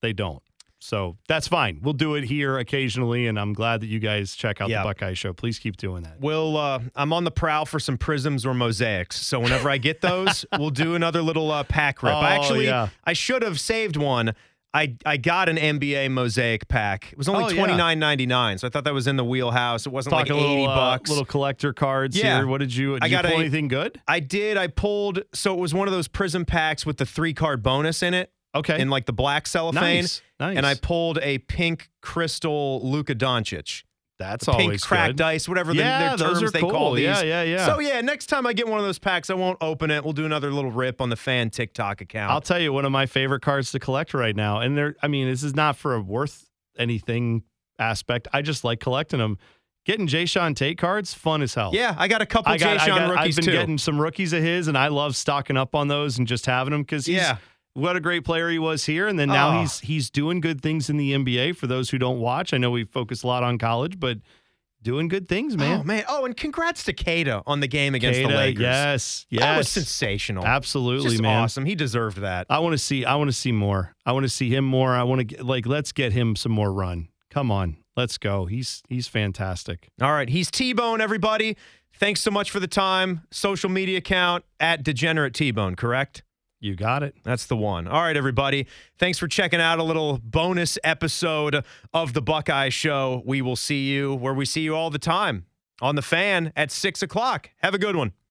they 0.01 0.11
don't. 0.11 0.43
So 0.81 1.17
that's 1.27 1.47
fine. 1.47 1.79
We'll 1.83 1.93
do 1.93 2.15
it 2.15 2.23
here 2.23 2.57
occasionally, 2.57 3.27
and 3.27 3.37
I'm 3.39 3.51
glad 3.53 3.81
that 3.81 3.87
you 3.87 3.99
guys 3.99 4.33
check 4.35 4.61
out 4.61 4.69
Yeah. 4.69 4.79
the 4.79 4.85
Buckeye 4.89 5.13
Show. 5.13 5.33
Please 5.33 5.59
keep 5.59 5.75
doing 5.77 6.03
that. 6.03 6.19
We'll. 6.21 6.55
Uh, 6.57 6.79
I'm 6.95 7.11
on 7.13 7.25
the 7.25 7.31
prowl 7.31 7.65
for 7.65 7.79
some 7.79 7.97
prisms 7.97 8.45
or 8.45 8.53
mosaics. 8.53 9.19
So 9.19 9.39
whenever 9.39 9.69
I 9.69 9.77
get 9.77 9.99
those, 10.01 10.45
we'll 10.57 10.69
do 10.69 10.95
another 10.95 11.21
little 11.21 11.51
uh, 11.51 11.63
pack 11.63 12.01
rip. 12.01 12.13
I 12.13 12.37
Oh, 12.37 12.41
actually, 12.41 12.65
yeah. 12.65 12.89
I 13.03 13.13
should 13.13 13.41
have 13.43 13.59
saved 13.59 13.97
one. 13.97 14.33
I 14.71 14.95
I 15.03 15.17
got 15.17 15.49
an 15.49 15.57
NBA 15.57 16.11
mosaic 16.11 16.67
pack. 16.67 17.11
It 17.11 17.17
was 17.17 17.27
only 17.27 17.43
Oh, 17.43 17.49
yeah. 17.49 17.55
twenty 17.55 17.75
nine 17.75 17.97
ninety 17.97 18.27
nine. 18.27 18.59
So 18.59 18.67
I 18.67 18.69
thought 18.69 18.83
that 18.83 18.93
was 18.93 19.07
in 19.07 19.15
the 19.17 19.25
wheelhouse. 19.25 19.85
It 19.87 19.89
wasn't 19.91 20.13
Talking 20.13 20.33
like 20.33 20.43
eighty 20.43 20.59
little, 20.59 20.69
uh, 20.71 20.75
bucks. 20.75 21.09
little 21.09 21.25
collector 21.25 21.73
cards 21.73 22.15
Yeah. 22.15 22.37
here. 22.37 22.47
What 22.47 22.59
did 22.59 22.75
you? 22.75 22.93
Did 22.93 23.03
I 23.03 23.07
you 23.07 23.11
got 23.11 23.25
pull 23.25 23.33
a- 23.37 23.39
anything 23.39 23.67
good? 23.67 23.99
I 24.07 24.19
did. 24.19 24.57
I 24.57 24.67
pulled. 24.67 25.23
So 25.33 25.53
it 25.55 25.59
was 25.59 25.73
one 25.73 25.87
of 25.87 25.93
those 25.93 26.07
prism 26.07 26.45
packs 26.45 26.85
with 26.85 26.97
the 26.97 27.05
three 27.05 27.33
card 27.33 27.63
bonus 27.63 28.03
in 28.03 28.13
it, 28.13 28.31
Okay. 28.55 28.79
in 28.81 28.89
like 28.89 29.05
the 29.05 29.13
black 29.13 29.45
cellophane. 29.47 30.01
nice. 30.01 30.21
Nice. 30.39 30.57
And 30.57 30.65
I 30.65 30.75
pulled 30.75 31.19
a 31.21 31.37
pink 31.39 31.89
crystal 32.01 32.81
Luka 32.83 33.13
Doncic. 33.15 33.83
That's 34.17 34.43
pink 34.45 34.59
always 34.59 34.83
cracked 34.83 35.17
good. 35.17 35.23
ice, 35.25 35.47
whatever 35.47 35.71
the, 35.73 35.79
Yeah, 35.79 36.15
their 36.15 36.17
those 36.17 36.39
terms 36.39 36.43
are 36.43 36.51
they 36.51 36.59
cool. 36.59 36.71
call 36.71 36.91
these. 36.93 37.03
Yeah, 37.05 37.21
yeah, 37.21 37.43
yeah. 37.43 37.65
So 37.65 37.79
yeah, 37.79 38.01
next 38.01 38.25
time 38.25 38.45
I 38.45 38.51
get 38.53 38.67
one 38.67 38.77
of 38.79 38.85
those 38.85 38.99
packs, 38.99 39.29
I 39.29 39.33
won't 39.35 39.57
open 39.61 39.91
it. 39.91 40.03
We'll 40.03 40.11
do 40.13 40.25
another 40.25 40.51
little 40.51 40.71
rip 40.71 40.99
on 40.99 41.09
the 41.09 41.15
fan 41.15 41.49
TikTok 41.51 42.01
account. 42.01 42.29
I'll 42.31 42.41
tell 42.41 42.59
you 42.59 42.73
one 42.73 42.83
of 42.83 42.91
my 42.91 43.05
favorite 43.05 43.41
cards 43.41 43.71
to 43.71 43.79
collect 43.79 44.13
right 44.13 44.35
now, 44.35 44.59
and 44.59 44.77
they're. 44.77 44.95
I 45.01 45.07
mean, 45.07 45.29
this 45.29 45.41
is 45.43 45.55
not 45.55 45.77
for 45.77 45.95
a 45.95 46.01
worth 46.01 46.49
anything 46.77 47.43
aspect. 47.77 48.27
I 48.33 48.41
just 48.41 48.63
like 48.65 48.79
collecting 48.81 49.19
them. 49.19 49.37
Getting 49.85 50.07
Jae'Sean 50.07 50.53
Tate 50.55 50.77
cards, 50.77 51.13
fun 51.13 51.41
as 51.41 51.53
hell. 51.53 51.71
yeah, 51.73 51.95
I 51.97 52.09
got 52.09 52.21
a 52.21 52.25
couple 52.25 52.53
Jae'Sean 52.53 53.09
rookies 53.09 53.17
I've 53.17 53.35
been 53.37 53.45
too. 53.45 53.51
getting 53.59 53.77
some 53.77 53.99
rookies 53.99 54.33
of 54.33 54.43
his, 54.43 54.67
and 54.67 54.77
I 54.77 54.89
love 54.89 55.15
stocking 55.15 55.55
up 55.55 55.73
on 55.73 55.87
those 55.87 56.17
and 56.17 56.27
just 56.27 56.45
having 56.45 56.71
them 56.71 56.81
because 56.81 57.07
yeah, 57.07 57.37
what 57.79 57.95
a 57.95 57.99
great 57.99 58.23
player 58.25 58.49
he 58.49 58.59
was 58.59 58.85
here, 58.85 59.07
and 59.07 59.17
then 59.17 59.29
now 59.29 59.57
Oh. 59.57 59.61
he's 59.61 59.79
he's 59.79 60.09
doing 60.09 60.41
good 60.41 60.61
things 60.61 60.89
in 60.89 60.97
the 60.97 61.13
NBA. 61.13 61.55
For 61.55 61.67
those 61.67 61.89
who 61.89 61.97
don't 61.97 62.19
watch, 62.19 62.53
I 62.53 62.57
know 62.57 62.71
we 62.71 62.83
focus 62.83 63.23
a 63.23 63.27
lot 63.27 63.43
on 63.43 63.57
college, 63.57 63.99
but 63.99 64.19
doing 64.81 65.07
good 65.09 65.27
things, 65.27 65.55
oh, 65.55 65.57
man. 65.57 65.79
Oh 65.79 65.83
man! 65.83 66.03
Oh, 66.07 66.25
and 66.25 66.37
congrats 66.37 66.83
to 66.85 66.93
Keita 66.93 67.43
on 67.45 67.59
the 67.59 67.67
game 67.67 67.95
against 67.95 68.19
the 68.19 68.25
Keita, 68.27 68.35
Lakers. 68.35 68.61
Yes, 68.61 69.25
yes, 69.29 69.41
that 69.41 69.57
was 69.57 69.69
sensational. 69.69 70.45
absolutely, 70.45 71.09
Just 71.11 71.21
man. 71.21 71.43
awesome. 71.43 71.65
He 71.65 71.75
deserved 71.75 72.17
that. 72.19 72.45
I 72.49 72.59
want 72.59 72.73
to 72.73 72.77
see. 72.77 73.03
I 73.05 73.15
want 73.15 73.29
to 73.29 73.35
see 73.35 73.51
more. 73.51 73.93
I 74.05 74.11
want 74.13 74.23
to 74.23 74.29
see 74.29 74.49
him 74.53 74.65
more. 74.65 74.93
I 74.95 75.03
want 75.03 75.19
to 75.19 75.25
get 75.25 75.45
like 75.45 75.65
let's 75.65 75.91
get 75.91 76.13
him 76.13 76.35
some 76.35 76.51
more 76.51 76.71
run. 76.71 77.09
Come 77.29 77.51
on, 77.51 77.77
let's 77.97 78.17
go. 78.17 78.45
He's 78.45 78.81
he's 78.89 79.07
fantastic. 79.07 79.89
All 80.01 80.11
right, 80.13 80.29
he's 80.29 80.49
T 80.49 80.73
Bone. 80.73 81.01
Everybody, 81.01 81.57
thanks 81.93 82.21
so 82.21 82.31
much 82.31 82.49
for 82.49 82.59
the 82.59 82.67
time. 82.67 83.21
Social 83.31 83.69
media 83.69 83.97
account 83.99 84.45
at 84.59 84.83
Degenerate 84.83 85.33
T 85.33 85.51
Bone. 85.51 85.75
Correct. 85.75 86.23
You 86.59 86.75
got 86.75 87.03
it. 87.03 87.15
That's 87.23 87.45
the 87.45 87.55
one. 87.55 87.87
All 87.87 88.01
right, 88.01 88.17
everybody. 88.17 88.67
Thanks 88.97 89.17
for 89.17 89.27
checking 89.27 89.61
out 89.61 89.79
a 89.79 89.83
little 89.83 90.19
bonus 90.21 90.77
episode 90.83 91.63
of 91.93 92.13
the 92.13 92.21
Buckeye 92.21 92.69
Show. 92.69 93.23
We 93.25 93.41
will 93.41 93.55
see 93.55 93.87
you 93.87 94.13
where 94.15 94.33
we 94.33 94.43
see 94.45 94.61
you 94.61 94.75
all 94.75 94.89
the 94.89 94.99
time 94.99 95.45
on 95.81 95.95
the 95.95 96.01
fan 96.01 96.51
at 96.57 96.69
six 96.71 97.01
o'clock. 97.01 97.49
Have 97.59 97.73
a 97.73 97.79
good 97.79 97.95
one. 97.95 98.11